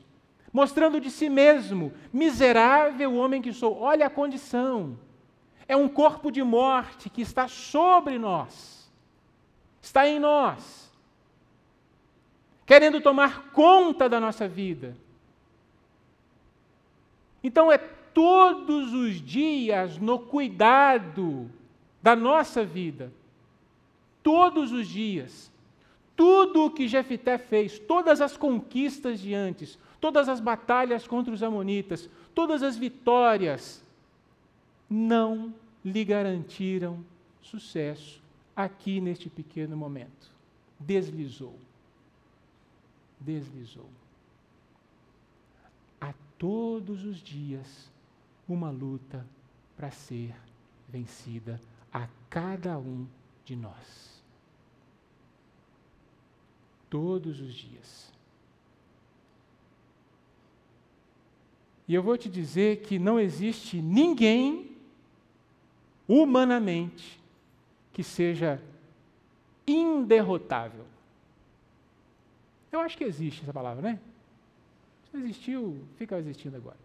mostrando 0.52 1.00
de 1.00 1.10
si 1.10 1.28
mesmo, 1.28 1.92
miserável 2.12 3.16
homem 3.16 3.42
que 3.42 3.52
sou. 3.52 3.80
Olha 3.80 4.06
a 4.06 4.10
condição. 4.10 4.96
É 5.66 5.76
um 5.76 5.88
corpo 5.88 6.30
de 6.30 6.42
morte 6.42 7.08
que 7.08 7.22
está 7.22 7.46
sobre 7.46 8.18
nós, 8.18 8.90
está 9.80 10.06
em 10.06 10.18
nós, 10.18 10.90
querendo 12.66 13.00
tomar 13.00 13.50
conta 13.52 14.08
da 14.08 14.18
nossa 14.18 14.48
vida. 14.48 14.96
Então 17.42 17.70
é 17.70 17.78
todos 17.78 18.92
os 18.92 19.20
dias 19.20 19.98
no 19.98 20.18
cuidado 20.18 21.50
da 22.02 22.14
nossa 22.14 22.64
vida. 22.64 23.12
Todos 24.22 24.72
os 24.72 24.86
dias. 24.86 25.50
Tudo 26.16 26.66
o 26.66 26.70
que 26.70 26.86
Jefité 26.86 27.38
fez, 27.38 27.78
todas 27.78 28.20
as 28.20 28.36
conquistas 28.36 29.20
de 29.20 29.32
antes, 29.32 29.78
todas 29.98 30.28
as 30.28 30.38
batalhas 30.38 31.06
contra 31.06 31.32
os 31.32 31.42
amonitas, 31.42 32.10
todas 32.34 32.62
as 32.62 32.76
vitórias, 32.76 33.82
não 34.88 35.54
lhe 35.82 36.04
garantiram 36.04 37.02
sucesso 37.40 38.20
aqui 38.54 39.00
neste 39.00 39.30
pequeno 39.30 39.74
momento. 39.76 40.30
Deslizou. 40.78 41.54
Deslizou 43.18 43.99
todos 46.40 47.04
os 47.04 47.18
dias 47.18 47.92
uma 48.48 48.70
luta 48.70 49.26
para 49.76 49.90
ser 49.90 50.34
vencida 50.88 51.60
a 51.92 52.08
cada 52.30 52.78
um 52.78 53.06
de 53.44 53.54
nós. 53.54 54.22
Todos 56.88 57.40
os 57.40 57.52
dias. 57.54 58.10
E 61.86 61.94
eu 61.94 62.02
vou 62.02 62.16
te 62.16 62.30
dizer 62.30 62.80
que 62.80 62.98
não 62.98 63.20
existe 63.20 63.82
ninguém 63.82 64.74
humanamente 66.08 67.20
que 67.92 68.02
seja 68.02 68.62
inderrotável. 69.66 70.86
Eu 72.72 72.80
acho 72.80 72.96
que 72.96 73.04
existe 73.04 73.42
essa 73.42 73.52
palavra, 73.52 73.82
né? 73.82 74.00
Existiu, 75.12 75.84
fica 75.96 76.18
existindo 76.18 76.56
agora. 76.56 76.76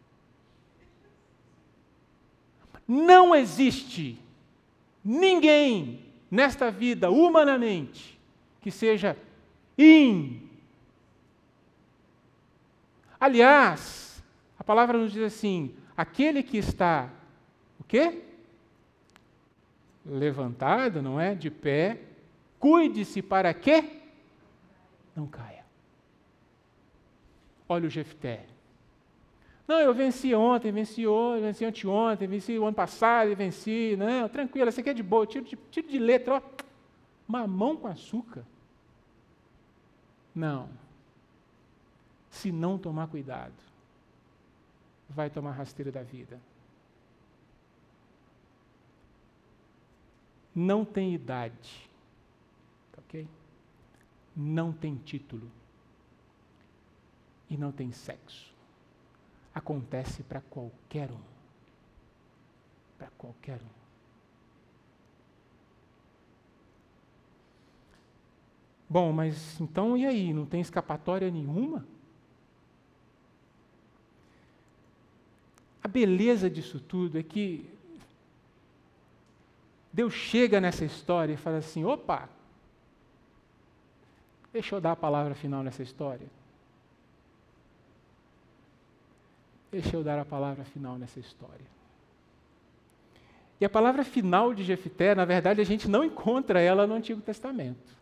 Não 2.87 3.35
existe 3.35 4.19
ninguém 5.03 6.03
nesta 6.29 6.71
vida, 6.71 7.09
humanamente, 7.09 8.19
que 8.61 8.71
seja 8.71 9.17
in. 9.77 10.49
Aliás, 13.19 14.23
a 14.57 14.63
palavra 14.63 14.97
nos 14.97 15.11
diz 15.11 15.23
assim: 15.23 15.75
aquele 15.95 16.43
que 16.43 16.57
está, 16.57 17.09
o 17.79 17.83
quê? 17.83 18.23
Levantado, 20.05 21.01
não 21.01 21.19
é? 21.19 21.33
De 21.33 21.49
pé, 21.49 22.01
cuide-se 22.59 23.21
para 23.21 23.53
que 23.53 24.01
não 25.15 25.27
caia. 25.27 25.54
Olha 27.67 27.87
o 27.87 27.89
Jefté. 27.89 28.45
Não, 29.67 29.79
eu 29.79 29.93
venci 29.93 30.33
ontem, 30.35 30.71
venci 30.71 31.07
hoje, 31.07 31.41
venci 31.41 31.65
anteontem, 31.65 32.27
venci 32.27 32.57
o 32.57 32.65
ano 32.65 32.75
passado 32.75 33.35
venci. 33.35 33.95
Não, 33.97 34.29
tranquilo, 34.29 34.67
essa 34.67 34.81
aqui 34.81 34.91
é 34.91 34.93
de 34.93 35.01
boa, 35.01 35.25
tiro 35.25 35.43
de, 35.45 35.55
tiro 35.71 35.87
de 35.87 35.97
letra, 35.97 36.35
ó. 36.35 36.41
Mamão 37.27 37.75
com 37.75 37.87
açúcar. 37.87 38.45
Não. 40.33 40.69
Se 42.29 42.51
não 42.51 42.77
tomar 42.77 43.07
cuidado, 43.07 43.55
vai 45.09 45.29
tomar 45.29 45.53
rasteira 45.53 45.91
da 45.91 46.03
vida. 46.03 46.39
Não 50.53 50.85
tem 50.85 51.13
idade, 51.13 51.89
ok? 52.97 53.27
Não 54.35 54.71
tem 54.71 54.95
título 54.95 55.49
e 57.49 57.57
não 57.57 57.71
tem 57.71 57.91
sexo. 57.91 58.53
Acontece 59.53 60.23
para 60.23 60.41
qualquer 60.41 61.09
um. 61.11 61.21
Para 62.97 63.09
qualquer 63.17 63.61
um. 63.61 63.75
Bom, 68.89 69.11
mas 69.11 69.59
então 69.59 69.97
e 69.97 70.05
aí? 70.05 70.33
Não 70.33 70.45
tem 70.45 70.61
escapatória 70.61 71.29
nenhuma? 71.31 71.85
A 75.83 75.87
beleza 75.87 76.49
disso 76.49 76.79
tudo 76.79 77.17
é 77.17 77.23
que 77.23 77.69
Deus 79.91 80.13
chega 80.13 80.59
nessa 80.59 80.83
história 80.83 81.33
e 81.33 81.37
fala 81.37 81.57
assim: 81.57 81.85
opa, 81.85 82.27
deixa 84.51 84.75
eu 84.75 84.81
dar 84.81 84.91
a 84.91 84.95
palavra 84.95 85.33
final 85.35 85.63
nessa 85.63 85.83
história. 85.83 86.27
Deixa 89.75 89.93
eu 89.93 90.01
dar 90.05 90.17
a 90.17 90.23
palavra 90.23 90.63
final 90.63 90.97
nessa 90.97 91.19
história. 91.19 91.65
E 93.59 93.65
a 93.65 93.69
palavra 93.69 94.05
final 94.05 94.53
de 94.53 94.63
Jefité, 94.63 95.13
na 95.13 95.25
verdade, 95.25 95.59
a 95.59 95.65
gente 95.65 95.89
não 95.89 96.01
encontra 96.01 96.61
ela 96.61 96.87
no 96.87 96.93
Antigo 96.93 97.19
Testamento. 97.19 97.93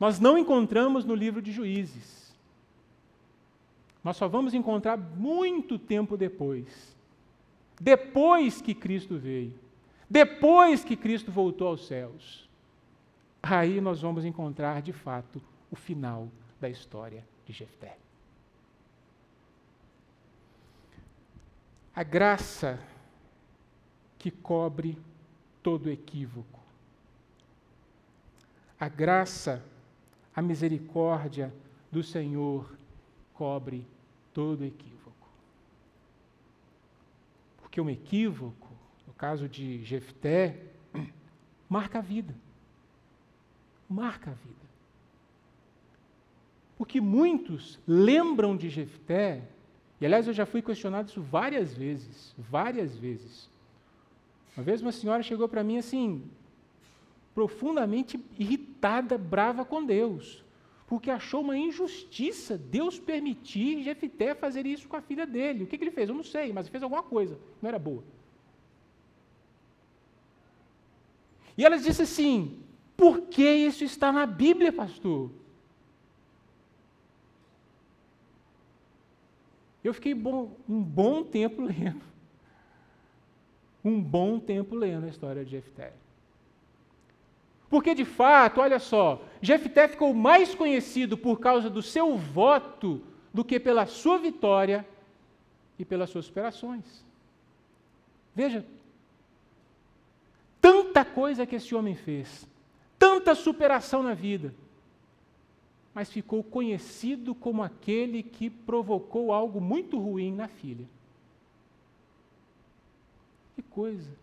Nós 0.00 0.18
não 0.18 0.38
encontramos 0.38 1.04
no 1.04 1.14
livro 1.14 1.42
de 1.42 1.52
Juízes. 1.52 2.34
Nós 4.02 4.16
só 4.16 4.26
vamos 4.26 4.54
encontrar 4.54 4.96
muito 4.96 5.78
tempo 5.78 6.16
depois 6.16 6.96
depois 7.78 8.62
que 8.62 8.74
Cristo 8.74 9.18
veio, 9.18 9.52
depois 10.08 10.82
que 10.82 10.96
Cristo 10.96 11.30
voltou 11.30 11.68
aos 11.68 11.86
céus. 11.86 12.48
Aí 13.42 13.78
nós 13.82 14.00
vamos 14.00 14.24
encontrar, 14.24 14.80
de 14.80 14.94
fato, 14.94 15.42
o 15.70 15.76
final 15.76 16.28
da 16.58 16.70
história 16.70 17.22
de 17.44 17.52
Jefté. 17.52 17.98
A 21.96 22.02
graça 22.02 22.78
que 24.18 24.30
cobre 24.30 24.98
todo 25.62 25.90
equívoco. 25.90 26.60
A 28.78 28.86
graça, 28.86 29.64
a 30.34 30.42
misericórdia 30.42 31.54
do 31.90 32.02
Senhor 32.02 32.76
cobre 33.32 33.86
todo 34.34 34.62
equívoco. 34.62 35.26
Porque 37.62 37.80
um 37.80 37.88
equívoco, 37.88 38.68
no 39.06 39.14
caso 39.14 39.48
de 39.48 39.82
Jefté, 39.82 40.66
marca 41.66 42.00
a 42.00 42.02
vida. 42.02 42.34
Marca 43.88 44.32
a 44.32 44.34
vida. 44.34 44.66
Porque 46.76 47.00
muitos 47.00 47.80
lembram 47.88 48.54
de 48.54 48.68
Jefté, 48.68 49.48
e 50.00 50.06
aliás 50.06 50.26
eu 50.26 50.32
já 50.34 50.44
fui 50.44 50.62
questionado 50.62 51.08
isso 51.08 51.20
várias 51.20 51.74
vezes, 51.74 52.34
várias 52.38 52.96
vezes. 52.96 53.48
Uma 54.56 54.64
vez 54.64 54.82
uma 54.82 54.92
senhora 54.92 55.22
chegou 55.22 55.48
para 55.48 55.64
mim 55.64 55.78
assim, 55.78 56.22
profundamente 57.34 58.18
irritada, 58.38 59.16
brava 59.16 59.64
com 59.64 59.84
Deus 59.84 60.44
porque 60.86 61.10
achou 61.10 61.40
uma 61.40 61.56
injustiça 61.56 62.56
Deus 62.56 62.98
permitir 62.98 63.82
Jefité 63.82 64.34
fazer 64.34 64.66
isso 64.66 64.88
com 64.88 64.96
a 64.96 65.00
filha 65.00 65.26
dele. 65.26 65.64
O 65.64 65.66
que, 65.66 65.76
que 65.76 65.84
ele 65.84 65.90
fez? 65.90 66.08
Eu 66.08 66.14
não 66.14 66.22
sei, 66.22 66.52
mas 66.52 66.66
ele 66.66 66.72
fez 66.72 66.82
alguma 66.82 67.02
coisa, 67.02 67.38
não 67.60 67.68
era 67.68 67.78
boa. 67.78 68.04
E 71.58 71.64
ela 71.64 71.76
disse 71.76 72.02
assim: 72.02 72.60
por 72.96 73.22
que 73.22 73.42
isso 73.42 73.82
está 73.82 74.12
na 74.12 74.26
Bíblia, 74.26 74.72
pastor? 74.72 75.30
Eu 79.86 79.94
fiquei 79.94 80.14
bom, 80.14 80.50
um 80.68 80.82
bom 80.82 81.22
tempo 81.22 81.62
lendo. 81.62 82.02
Um 83.84 84.02
bom 84.02 84.40
tempo 84.40 84.74
lendo 84.74 85.06
a 85.06 85.08
história 85.08 85.44
de 85.44 85.52
Jefté. 85.52 85.92
Porque 87.70 87.94
de 87.94 88.04
fato, 88.04 88.60
olha 88.60 88.80
só, 88.80 89.22
Jefté 89.40 89.86
ficou 89.86 90.12
mais 90.12 90.56
conhecido 90.56 91.16
por 91.16 91.38
causa 91.38 91.70
do 91.70 91.80
seu 91.82 92.16
voto 92.16 93.00
do 93.32 93.44
que 93.44 93.60
pela 93.60 93.86
sua 93.86 94.18
vitória 94.18 94.84
e 95.78 95.84
pelas 95.84 96.10
suas 96.10 96.24
superações. 96.24 97.04
Veja, 98.34 98.66
tanta 100.60 101.04
coisa 101.04 101.46
que 101.46 101.54
esse 101.54 101.76
homem 101.76 101.94
fez, 101.94 102.44
tanta 102.98 103.36
superação 103.36 104.02
na 104.02 104.14
vida, 104.14 104.52
mas 105.96 106.10
ficou 106.12 106.44
conhecido 106.44 107.34
como 107.34 107.62
aquele 107.62 108.22
que 108.22 108.50
provocou 108.50 109.32
algo 109.32 109.62
muito 109.62 109.98
ruim 109.98 110.30
na 110.30 110.46
filha. 110.46 110.86
Que 113.54 113.62
coisa! 113.62 114.14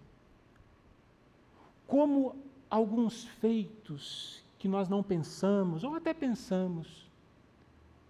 Como 1.87 2.35
alguns 2.69 3.23
feitos 3.23 4.43
que 4.59 4.67
nós 4.67 4.87
não 4.87 5.01
pensamos, 5.01 5.83
ou 5.83 5.95
até 5.95 6.13
pensamos, 6.13 7.09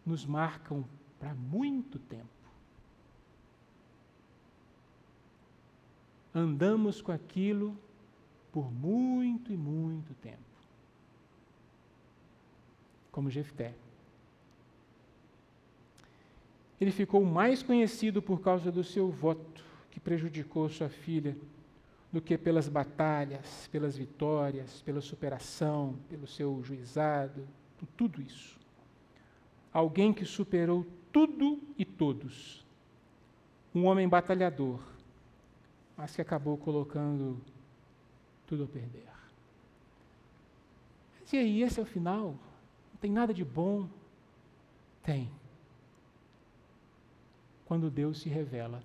nos 0.06 0.26
marcam 0.26 0.84
para 1.18 1.34
muito 1.34 1.98
tempo. 2.00 2.28
Andamos 6.36 7.02
com 7.02 7.14
aquilo 7.14 7.78
por 8.52 8.70
muito 8.70 9.54
e 9.54 9.56
muito 9.56 10.14
tempo. 10.16 10.53
Como 13.14 13.30
Jefté. 13.30 13.74
Ele 16.82 16.92
ficou 16.92 17.24
mais 17.24 17.64
conhecido 17.64 18.22
por 18.22 18.42
causa 18.42 18.70
do 18.70 18.84
seu 18.84 19.10
voto, 19.10 19.64
que 19.90 20.02
prejudicou 20.02 20.68
sua 20.68 20.90
filha 20.90 21.38
do 22.12 22.20
que 22.20 22.38
pelas 22.38 22.68
batalhas, 22.68 23.70
pelas 23.72 23.96
vitórias, 23.96 24.82
pela 24.82 25.00
superação, 25.00 25.98
pelo 26.10 26.28
seu 26.28 26.62
juizado, 26.64 27.48
por 27.78 27.88
tudo 27.96 28.22
isso. 28.22 28.60
Alguém 29.72 30.12
que 30.12 30.26
superou 30.26 30.86
tudo 31.12 31.60
e 31.78 31.86
todos. 31.86 32.66
Um 33.74 33.86
homem 33.86 34.10
batalhador, 34.10 34.80
mas 35.96 36.16
que 36.16 36.22
acabou 36.22 36.58
colocando 36.58 37.40
tudo 38.48 38.64
a 38.64 38.68
perder. 38.68 39.14
E 41.32 41.38
aí, 41.38 41.64
esse 41.64 41.80
é 41.80 41.84
o 41.84 41.86
final? 41.86 42.36
Tem 43.04 43.12
nada 43.12 43.34
de 43.34 43.44
bom? 43.44 43.88
Tem. 45.04 45.30
Quando 47.66 47.92
Deus 47.92 48.22
se 48.22 48.30
revela 48.30 48.82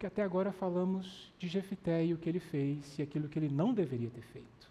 porque 0.00 0.06
até 0.06 0.22
agora 0.22 0.50
falamos 0.50 1.30
de 1.38 1.46
Jefité 1.46 2.02
e 2.06 2.14
o 2.14 2.16
que 2.16 2.26
ele 2.26 2.40
fez 2.40 2.98
e 2.98 3.02
aquilo 3.02 3.28
que 3.28 3.38
ele 3.38 3.50
não 3.50 3.74
deveria 3.74 4.08
ter 4.08 4.22
feito. 4.22 4.70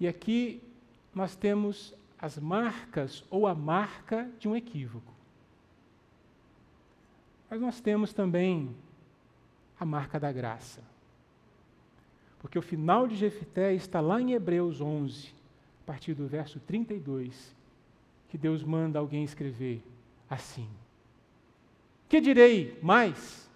E 0.00 0.08
aqui 0.08 0.62
nós 1.14 1.36
temos 1.36 1.92
as 2.18 2.38
marcas 2.38 3.22
ou 3.28 3.46
a 3.46 3.54
marca 3.54 4.26
de 4.38 4.48
um 4.48 4.56
equívoco. 4.56 5.12
Mas 7.50 7.60
nós 7.60 7.78
temos 7.78 8.14
também 8.14 8.74
a 9.78 9.84
marca 9.84 10.18
da 10.18 10.32
graça. 10.32 10.82
Porque 12.42 12.58
o 12.58 12.62
final 12.62 13.06
de 13.06 13.14
Jefité 13.14 13.72
está 13.72 14.00
lá 14.00 14.20
em 14.20 14.32
Hebreus 14.32 14.80
11, 14.80 15.28
a 15.82 15.86
partir 15.86 16.12
do 16.12 16.26
verso 16.26 16.60
32, 16.60 17.54
que 18.28 18.36
Deus 18.36 18.64
manda 18.64 18.98
alguém 18.98 19.22
escrever 19.22 19.82
assim: 20.28 20.68
que 22.08 22.20
direi 22.20 22.78
mais? 22.82 23.48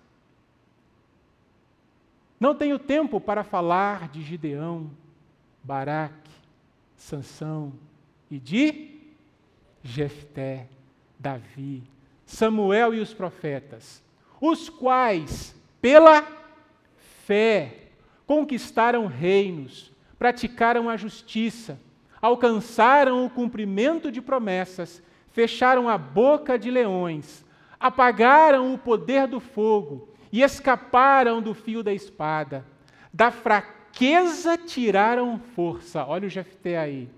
Não 2.40 2.54
tenho 2.54 2.78
tempo 2.78 3.20
para 3.20 3.44
falar 3.44 4.08
de 4.08 4.22
Gideão, 4.22 4.90
Baraque, 5.62 6.30
Sansão 6.96 7.72
e 8.30 8.38
de 8.38 8.98
Jefté, 9.82 10.68
Davi, 11.18 11.82
Samuel 12.24 12.94
e 12.94 13.00
os 13.00 13.12
profetas, 13.12 14.02
os 14.40 14.68
quais, 14.68 15.54
pela 15.80 16.26
fé, 17.24 17.85
conquistaram 18.26 19.06
reinos, 19.06 19.92
praticaram 20.18 20.90
a 20.90 20.96
justiça, 20.96 21.78
alcançaram 22.20 23.24
o 23.24 23.30
cumprimento 23.30 24.10
de 24.10 24.20
promessas, 24.20 25.02
fecharam 25.30 25.88
a 25.88 25.96
boca 25.96 26.58
de 26.58 26.70
leões, 26.70 27.44
apagaram 27.78 28.74
o 28.74 28.78
poder 28.78 29.26
do 29.26 29.38
fogo 29.38 30.08
e 30.32 30.42
escaparam 30.42 31.40
do 31.40 31.54
fio 31.54 31.82
da 31.82 31.92
espada. 31.92 32.66
Da 33.12 33.30
fraqueza 33.30 34.58
tiraram 34.58 35.38
força. 35.38 36.04
Olha 36.04 36.26
o 36.26 36.30
Jefté 36.30 36.78
aí. 36.78 37.08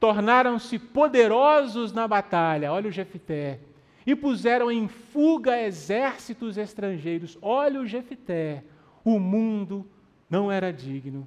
Tornaram-se 0.00 0.78
poderosos 0.78 1.92
na 1.92 2.06
batalha. 2.06 2.72
Olha 2.72 2.88
o 2.88 2.92
Jefté. 2.92 3.60
E 4.06 4.14
puseram 4.14 4.70
em 4.70 4.88
fuga 4.88 5.60
exércitos 5.60 6.58
estrangeiros. 6.58 7.38
Olha 7.40 7.80
o 7.80 7.86
Jefté. 7.86 8.64
O 9.04 9.18
mundo 9.18 9.86
não 10.28 10.50
era 10.50 10.72
digno 10.72 11.26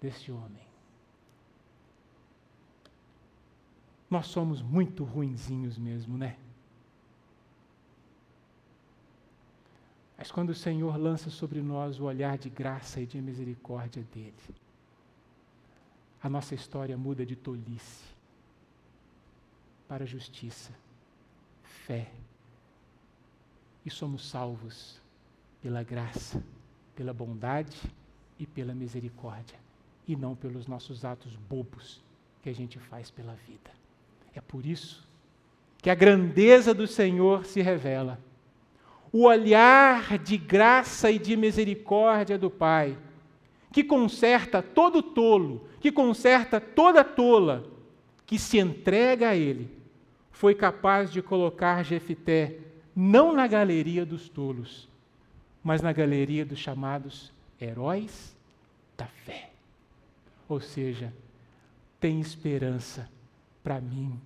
desse 0.00 0.30
homem. 0.32 0.68
Nós 4.08 4.26
somos 4.26 4.60
muito 4.60 5.04
ruinzinhos 5.04 5.78
mesmo, 5.78 6.18
né? 6.18 6.36
Mas 10.18 10.30
quando 10.30 10.50
o 10.50 10.54
Senhor 10.54 10.96
lança 10.96 11.30
sobre 11.30 11.62
nós 11.62 12.00
o 12.00 12.04
olhar 12.04 12.36
de 12.36 12.50
graça 12.50 13.00
e 13.00 13.06
de 13.06 13.20
misericórdia 13.22 14.02
dele, 14.12 14.34
a 16.22 16.28
nossa 16.28 16.54
história 16.54 16.98
muda 16.98 17.24
de 17.24 17.36
tolice 17.36 18.04
para 19.88 20.04
justiça, 20.04 20.72
fé, 21.62 22.12
e 23.86 23.90
somos 23.90 24.28
salvos 24.28 25.00
pela 25.62 25.82
graça, 25.82 26.42
pela 26.94 27.14
bondade 27.14 27.90
e 28.40 28.46
pela 28.46 28.74
misericórdia, 28.74 29.58
e 30.08 30.16
não 30.16 30.34
pelos 30.34 30.66
nossos 30.66 31.04
atos 31.04 31.36
bobos 31.36 32.02
que 32.42 32.48
a 32.48 32.54
gente 32.54 32.78
faz 32.78 33.10
pela 33.10 33.34
vida. 33.46 33.70
É 34.34 34.40
por 34.40 34.64
isso 34.64 35.06
que 35.82 35.90
a 35.90 35.94
grandeza 35.94 36.72
do 36.72 36.86
Senhor 36.86 37.44
se 37.44 37.60
revela. 37.60 38.18
O 39.12 39.24
olhar 39.24 40.18
de 40.18 40.38
graça 40.38 41.10
e 41.10 41.18
de 41.18 41.36
misericórdia 41.36 42.38
do 42.38 42.50
Pai, 42.50 42.96
que 43.70 43.84
conserta 43.84 44.62
todo 44.62 45.02
tolo, 45.02 45.68
que 45.78 45.92
conserta 45.92 46.58
toda 46.60 47.04
tola, 47.04 47.64
que 48.24 48.38
se 48.38 48.58
entrega 48.58 49.30
a 49.30 49.36
Ele, 49.36 49.70
foi 50.30 50.54
capaz 50.54 51.12
de 51.12 51.20
colocar 51.20 51.84
Jefité 51.84 52.58
não 52.96 53.34
na 53.34 53.46
galeria 53.46 54.06
dos 54.06 54.28
tolos, 54.28 54.88
mas 55.62 55.82
na 55.82 55.92
galeria 55.92 56.44
dos 56.44 56.58
chamados 56.58 57.32
heróis 57.60 58.36
da 58.96 59.06
fé. 59.06 59.50
Ou 60.48 60.60
seja, 60.60 61.12
tem 62.00 62.20
esperança 62.20 63.08
para 63.62 63.80
mim 63.80 64.18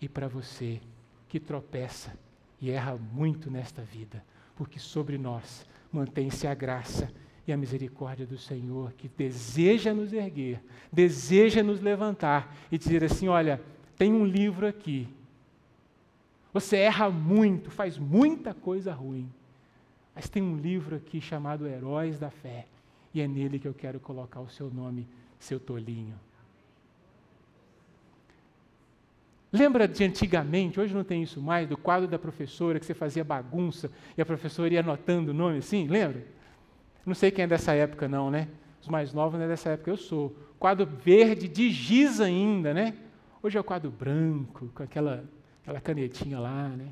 e 0.00 0.08
para 0.08 0.28
você 0.28 0.80
que 1.28 1.40
tropeça 1.40 2.12
e 2.60 2.70
erra 2.70 2.96
muito 2.96 3.50
nesta 3.50 3.82
vida, 3.82 4.24
porque 4.54 4.78
sobre 4.78 5.18
nós 5.18 5.66
mantém-se 5.92 6.46
a 6.46 6.54
graça 6.54 7.12
e 7.46 7.52
a 7.52 7.56
misericórdia 7.56 8.26
do 8.26 8.36
Senhor 8.36 8.92
que 8.92 9.08
deseja 9.08 9.94
nos 9.94 10.12
erguer, 10.12 10.60
deseja 10.92 11.62
nos 11.62 11.80
levantar 11.80 12.54
e 12.70 12.76
dizer 12.76 13.04
assim: 13.04 13.28
olha, 13.28 13.62
tem 13.96 14.12
um 14.12 14.24
livro 14.24 14.66
aqui. 14.66 15.08
Você 16.52 16.76
erra 16.76 17.10
muito, 17.10 17.70
faz 17.70 17.98
muita 17.98 18.54
coisa 18.54 18.92
ruim, 18.92 19.30
mas 20.16 20.30
tem 20.30 20.42
um 20.42 20.56
livro 20.56 20.96
aqui 20.96 21.20
chamado 21.20 21.68
Heróis 21.68 22.18
da 22.18 22.30
Fé, 22.30 22.66
e 23.12 23.20
é 23.20 23.28
nele 23.28 23.58
que 23.58 23.68
eu 23.68 23.74
quero 23.74 24.00
colocar 24.00 24.40
o 24.40 24.48
seu 24.48 24.70
nome, 24.70 25.06
seu 25.38 25.60
tolinho. 25.60 26.18
Lembra 29.52 29.86
de 29.86 30.02
antigamente, 30.02 30.80
hoje 30.80 30.94
não 30.94 31.04
tem 31.04 31.22
isso 31.22 31.40
mais, 31.40 31.68
do 31.68 31.76
quadro 31.76 32.08
da 32.08 32.18
professora 32.18 32.80
que 32.80 32.86
você 32.86 32.94
fazia 32.94 33.22
bagunça 33.22 33.90
e 34.16 34.22
a 34.22 34.26
professora 34.26 34.72
ia 34.72 34.80
anotando 34.80 35.32
o 35.32 35.34
nome 35.34 35.58
assim? 35.58 35.86
Lembra? 35.86 36.24
Não 37.04 37.14
sei 37.14 37.30
quem 37.30 37.44
é 37.44 37.46
dessa 37.46 37.74
época, 37.74 38.08
não, 38.08 38.30
né? 38.30 38.48
Os 38.80 38.88
mais 38.88 39.12
novos 39.12 39.38
não 39.38 39.44
é 39.44 39.48
dessa 39.48 39.70
época, 39.70 39.90
eu 39.90 39.96
sou. 39.98 40.34
Quadro 40.58 40.86
verde 40.86 41.46
de 41.46 41.70
giz 41.70 42.22
ainda, 42.22 42.72
né? 42.72 42.96
Hoje 43.42 43.58
é 43.58 43.60
o 43.60 43.64
quadro 43.64 43.90
branco, 43.90 44.70
com 44.74 44.82
aquela, 44.82 45.24
aquela 45.62 45.80
canetinha 45.80 46.40
lá, 46.40 46.68
né? 46.70 46.88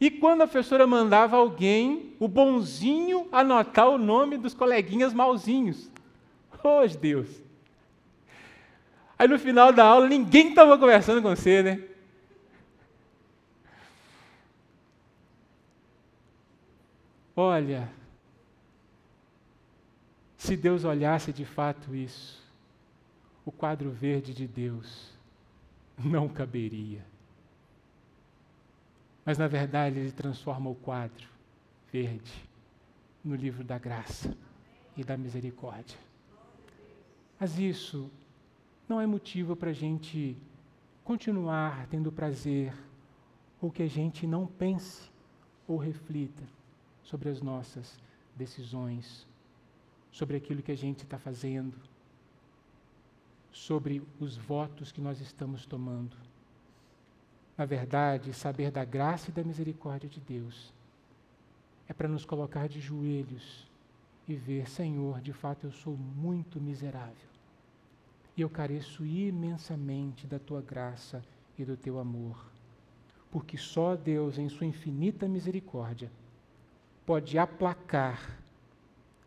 E 0.00 0.10
quando 0.10 0.42
a 0.42 0.46
professora 0.46 0.86
mandava 0.86 1.36
alguém, 1.36 2.14
o 2.20 2.28
bonzinho, 2.28 3.28
anotar 3.32 3.88
o 3.88 3.98
nome 3.98 4.36
dos 4.38 4.54
coleguinhas 4.54 5.12
malzinhos. 5.12 5.90
Oh, 6.62 6.86
Deus! 7.00 7.28
Aí 9.18 9.26
no 9.26 9.38
final 9.38 9.72
da 9.72 9.84
aula 9.84 10.08
ninguém 10.08 10.50
estava 10.50 10.78
conversando 10.78 11.20
com 11.20 11.34
você, 11.34 11.62
né? 11.62 11.82
Olha, 17.34 17.90
se 20.36 20.56
Deus 20.56 20.84
olhasse 20.84 21.32
de 21.32 21.44
fato 21.44 21.94
isso, 21.94 22.42
o 23.44 23.50
quadro 23.50 23.90
verde 23.90 24.32
de 24.32 24.46
Deus 24.46 25.12
não 25.96 26.28
caberia. 26.28 27.04
Mas 29.28 29.36
na 29.36 29.46
verdade 29.46 29.98
ele 29.98 30.10
transforma 30.10 30.70
o 30.70 30.74
quadro 30.74 31.28
verde 31.92 32.48
no 33.22 33.34
livro 33.34 33.62
da 33.62 33.76
graça 33.76 34.34
e 34.96 35.04
da 35.04 35.18
misericórdia. 35.18 35.98
Mas 37.38 37.58
isso 37.58 38.10
não 38.88 38.98
é 38.98 39.06
motivo 39.06 39.54
para 39.54 39.68
a 39.68 39.74
gente 39.74 40.34
continuar 41.04 41.86
tendo 41.88 42.10
prazer 42.10 42.72
ou 43.60 43.70
que 43.70 43.82
a 43.82 43.86
gente 43.86 44.26
não 44.26 44.46
pense 44.46 45.10
ou 45.66 45.76
reflita 45.76 46.44
sobre 47.02 47.28
as 47.28 47.42
nossas 47.42 48.00
decisões, 48.34 49.26
sobre 50.10 50.38
aquilo 50.38 50.62
que 50.62 50.72
a 50.72 50.76
gente 50.76 51.04
está 51.04 51.18
fazendo, 51.18 51.76
sobre 53.52 54.02
os 54.18 54.38
votos 54.38 54.90
que 54.90 55.02
nós 55.02 55.20
estamos 55.20 55.66
tomando. 55.66 56.27
Na 57.58 57.64
verdade, 57.64 58.32
saber 58.32 58.70
da 58.70 58.84
graça 58.84 59.30
e 59.30 59.32
da 59.32 59.42
misericórdia 59.42 60.08
de 60.08 60.20
Deus 60.20 60.72
é 61.88 61.92
para 61.92 62.06
nos 62.06 62.24
colocar 62.24 62.68
de 62.68 62.80
joelhos 62.80 63.68
e 64.28 64.36
ver, 64.36 64.70
Senhor, 64.70 65.20
de 65.20 65.32
fato 65.32 65.66
eu 65.66 65.72
sou 65.72 65.96
muito 65.96 66.60
miserável 66.60 67.28
e 68.36 68.42
eu 68.42 68.48
careço 68.48 69.04
imensamente 69.04 70.24
da 70.24 70.38
tua 70.38 70.62
graça 70.62 71.20
e 71.58 71.64
do 71.64 71.76
teu 71.76 71.98
amor. 71.98 72.46
Porque 73.28 73.56
só 73.56 73.96
Deus, 73.96 74.38
em 74.38 74.48
sua 74.48 74.64
infinita 74.64 75.26
misericórdia, 75.26 76.12
pode 77.04 77.36
aplacar 77.38 78.38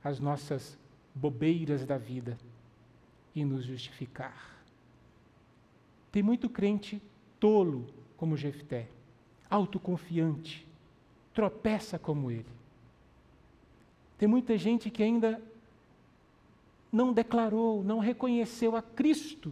as 0.01 0.21
nossas 0.21 0.79
bobeiras 1.13 1.85
da 1.85 1.97
vida 1.97 2.37
e 3.35 3.43
nos 3.43 3.65
justificar. 3.65 4.63
Tem 6.09 6.23
muito 6.23 6.49
crente 6.49 7.01
tolo 7.37 8.00
como 8.21 8.37
Jefté, 8.37 8.87
autoconfiante, 9.49 10.63
tropeça 11.33 11.97
como 11.97 12.29
ele. 12.29 12.45
Tem 14.15 14.27
muita 14.27 14.59
gente 14.59 14.91
que 14.91 15.01
ainda 15.01 15.41
não 16.91 17.11
declarou, 17.11 17.83
não 17.83 17.97
reconheceu 17.97 18.75
a 18.75 18.81
Cristo 18.83 19.51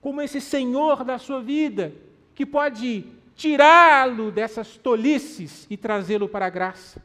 como 0.00 0.20
esse 0.20 0.40
Senhor 0.40 1.04
da 1.04 1.18
sua 1.18 1.40
vida, 1.40 1.94
que 2.34 2.44
pode 2.44 3.04
tirá-lo 3.36 4.32
dessas 4.32 4.76
tolices 4.76 5.64
e 5.70 5.76
trazê-lo 5.76 6.28
para 6.28 6.46
a 6.46 6.50
graça. 6.50 7.00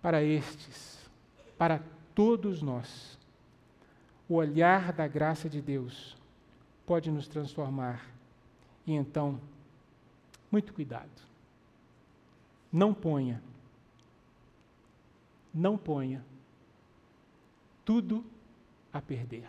Para 0.00 0.22
estes, 0.22 1.10
para 1.58 1.82
todos 2.14 2.62
nós, 2.62 3.18
o 4.28 4.34
olhar 4.34 4.92
da 4.92 5.08
graça 5.08 5.48
de 5.48 5.60
Deus 5.60 6.16
pode 6.86 7.10
nos 7.10 7.26
transformar. 7.26 8.06
E 8.86 8.92
então, 8.92 9.40
muito 10.50 10.72
cuidado. 10.72 11.10
Não 12.72 12.94
ponha, 12.94 13.42
não 15.52 15.76
ponha 15.76 16.24
tudo 17.84 18.24
a 18.92 19.00
perder. 19.00 19.48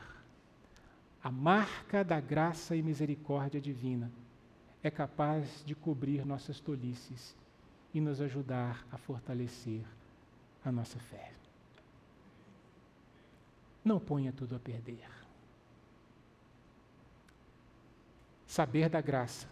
A 1.24 1.32
marca 1.32 2.04
da 2.04 2.20
graça 2.20 2.76
e 2.76 2.82
misericórdia 2.82 3.60
divina 3.60 4.12
é 4.84 4.90
capaz 4.90 5.64
de 5.66 5.76
cobrir 5.76 6.26
nossas 6.26 6.60
tolices 6.60 7.36
e 7.94 8.00
nos 8.00 8.22
ajudar 8.22 8.86
a 8.92 8.98
fortalecer 8.98 9.84
a 10.64 10.72
nossa 10.72 11.00
fé. 11.00 11.34
Não 13.84 14.00
ponha 14.00 14.32
tudo 14.32 14.56
a 14.56 14.60
perder. 14.60 15.17
Saber 18.58 18.90
da 18.90 19.00
graça 19.00 19.48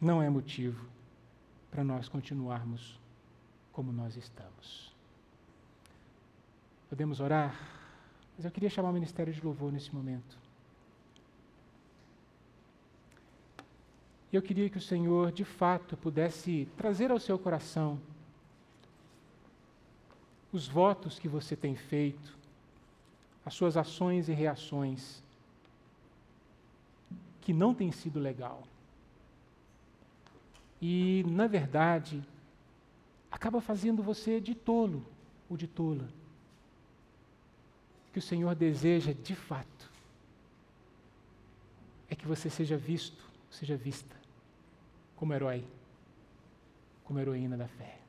não 0.00 0.22
é 0.22 0.30
motivo 0.30 0.88
para 1.70 1.84
nós 1.84 2.08
continuarmos 2.08 2.98
como 3.72 3.92
nós 3.92 4.16
estamos. 4.16 4.96
Podemos 6.88 7.20
orar? 7.20 7.54
Mas 8.34 8.46
eu 8.46 8.50
queria 8.50 8.70
chamar 8.70 8.88
o 8.88 8.94
ministério 8.94 9.30
de 9.34 9.44
louvor 9.44 9.70
nesse 9.70 9.94
momento. 9.94 10.38
Eu 14.32 14.40
queria 14.40 14.70
que 14.70 14.78
o 14.78 14.80
Senhor, 14.80 15.30
de 15.30 15.44
fato, 15.44 15.94
pudesse 15.94 16.66
trazer 16.78 17.10
ao 17.10 17.20
seu 17.20 17.38
coração 17.38 18.00
os 20.50 20.66
votos 20.66 21.18
que 21.18 21.28
você 21.28 21.54
tem 21.54 21.76
feito, 21.76 22.34
as 23.44 23.52
suas 23.52 23.76
ações 23.76 24.26
e 24.30 24.32
reações, 24.32 25.22
que 27.40 27.52
não 27.52 27.74
tem 27.74 27.90
sido 27.90 28.18
legal. 28.18 28.62
E, 30.80 31.24
na 31.28 31.46
verdade, 31.46 32.22
acaba 33.30 33.60
fazendo 33.60 34.02
você 34.02 34.40
de 34.40 34.54
tolo 34.54 35.04
ou 35.48 35.56
de 35.56 35.66
tola 35.66 36.08
que 38.12 38.18
o 38.18 38.22
Senhor 38.22 38.54
deseja 38.54 39.12
de 39.12 39.34
fato 39.34 39.90
é 42.08 42.14
que 42.14 42.26
você 42.26 42.50
seja 42.50 42.76
visto, 42.76 43.24
seja 43.50 43.76
vista 43.76 44.16
como 45.14 45.32
herói, 45.32 45.64
como 47.04 47.20
heroína 47.20 47.56
da 47.56 47.68
fé. 47.68 47.99